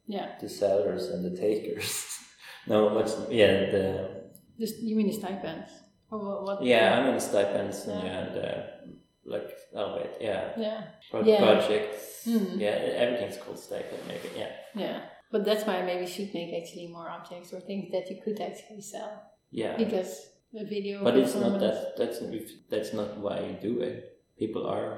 [0.07, 0.29] Yeah.
[0.43, 1.89] the sellers and the takers.
[2.66, 3.87] no, what's yeah the
[4.59, 5.70] Just you mean the stipends?
[6.13, 6.43] What?
[6.47, 8.19] what yeah I mean stipends and Yeah.
[8.21, 8.63] and uh,
[9.25, 10.81] like oh wait yeah, Yeah.
[11.11, 11.39] Pro- Yeah.
[11.45, 12.61] projects Mhm.
[12.65, 14.53] yeah everything's called stipend maybe yeah
[14.85, 14.99] Yeah.
[15.33, 18.39] But that's why I maybe should make actually more objects or things that you could
[18.49, 19.13] actually sell
[19.51, 19.77] yeah.
[19.83, 20.11] because
[20.53, 21.03] the video.
[21.03, 22.19] But it's not that that's
[22.73, 23.97] that's not why you do it.
[24.43, 24.91] People are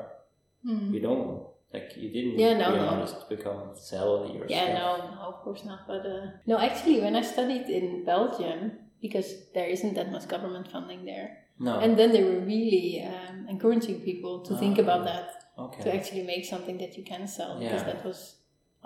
[0.66, 0.92] Hmm.
[0.94, 2.88] you don't like you didn't Yeah, no, be no.
[2.92, 3.60] honest become
[3.90, 4.78] sell your Yeah, stuff.
[4.80, 5.80] no, no, of course not.
[5.86, 8.58] But uh, no, actually, when I studied in Belgium,
[9.06, 11.28] because there isn't that much government funding there,
[11.66, 11.72] No.
[11.84, 15.26] and then they were really um, encouraging people to think about that,
[15.64, 15.82] okay.
[15.84, 18.20] to actually make something that you can sell, because that was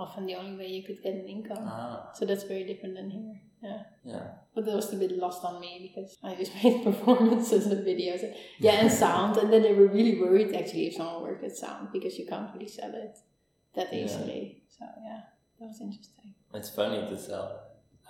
[0.04, 1.64] often the only way you could get an income.
[1.66, 3.36] Ah, So that's very different than here.
[3.68, 3.82] Yeah.
[4.12, 4.26] yeah.
[4.54, 8.20] But that was a bit lost on me because I just made performances and videos.
[8.26, 8.34] And,
[8.66, 9.36] yeah, and sound.
[9.40, 12.50] And then they were really worried actually if someone worked at sound because you can't
[12.54, 13.14] really sell it
[13.76, 14.04] that Yeah.
[14.04, 14.42] easily.
[14.76, 15.20] So yeah,
[15.58, 16.28] that was interesting.
[16.54, 17.48] It's funny to sell.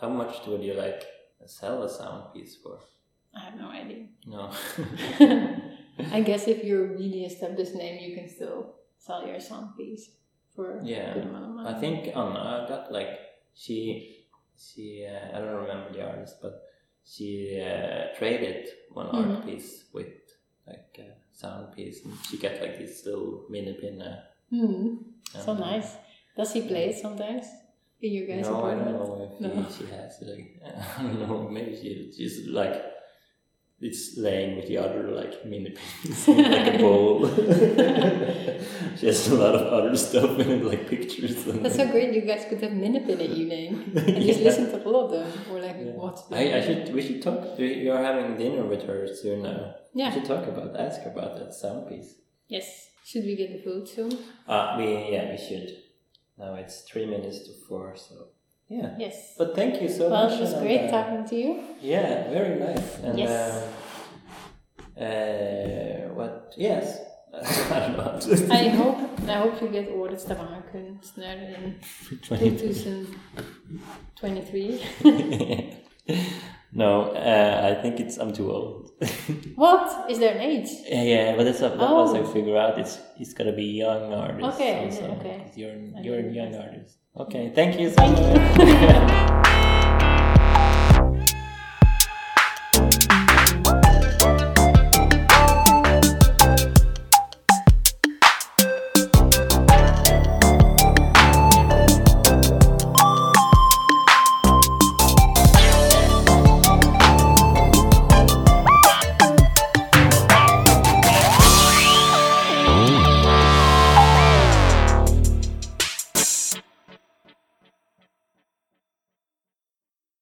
[0.00, 1.00] How much would you like
[1.46, 2.78] sell a sound piece for?
[3.34, 4.06] I have no idea.
[4.26, 4.50] No.
[6.12, 10.10] I guess if you're a really established name, you can still sell your sound piece
[10.54, 11.10] for Yeah.
[11.10, 11.68] a good amount of money.
[11.76, 13.18] I think Anna got like
[13.54, 16.62] she she uh, I don't remember the artist, but
[17.04, 19.44] she uh, traded one art Mhm.
[19.46, 20.08] piece with
[20.66, 24.02] like a sound piece, and she got like this little mini pin.
[24.02, 24.96] Uh, Hmm.
[25.44, 25.96] So uh, nice.
[26.36, 27.44] Does he play it sometimes
[28.00, 28.98] in your guys' No, I apartment?
[28.98, 29.62] don't know if No.
[29.62, 30.28] he, she has it.
[30.28, 30.62] Like,
[30.98, 31.48] I don't know.
[31.48, 32.82] Maybe she, she's like
[33.80, 37.28] it's laying with the other like mini pins in, like a bowl.
[38.98, 41.46] she has a lot of other stuff in it, like pictures.
[41.46, 42.12] And That's so great.
[42.12, 44.44] You guys could have Minipin evening and just Yeah.
[44.48, 45.92] listen to all of them or like Yeah.
[45.92, 46.38] watch them.
[46.38, 46.92] I, I should.
[46.92, 47.56] We should talk.
[47.58, 49.50] We, you're having dinner with her soon now.
[49.50, 49.72] Yeah.
[49.94, 50.10] We Yeah.
[50.12, 50.76] should talk about.
[50.76, 52.14] Ask her about that sound piece.
[52.48, 52.66] Yes.
[53.04, 54.10] Should we get the food soon?
[54.46, 55.68] Uh, we yeah we should.
[56.38, 57.96] Now it's three minutes to four.
[57.96, 58.14] So
[58.68, 58.94] yeah.
[58.98, 59.34] Yes.
[59.38, 60.38] But thank you so well, much.
[60.38, 61.60] it was and, great uh, talking to you.
[61.80, 62.98] Yeah, very nice.
[63.02, 63.64] And Yes.
[64.96, 66.52] uh, uh, what?
[66.56, 66.98] Yes.
[67.70, 68.18] I don't know.
[68.54, 68.98] I hope
[69.28, 71.74] I hope you get årets Stavangerkunstner in
[72.22, 74.80] 2023.
[76.72, 78.90] no, uh, I think it's I'm too old.
[79.56, 80.10] what?
[80.10, 80.68] Is there an age?
[80.86, 82.26] yeah, yeah, but that's that was I Oh.
[82.26, 82.78] figure out.
[82.78, 84.54] It's it's gotta be young artists.
[84.56, 85.50] Okay, also, okay.
[85.56, 86.98] You're you're a young artist.
[87.16, 89.44] Okay, thank you so much.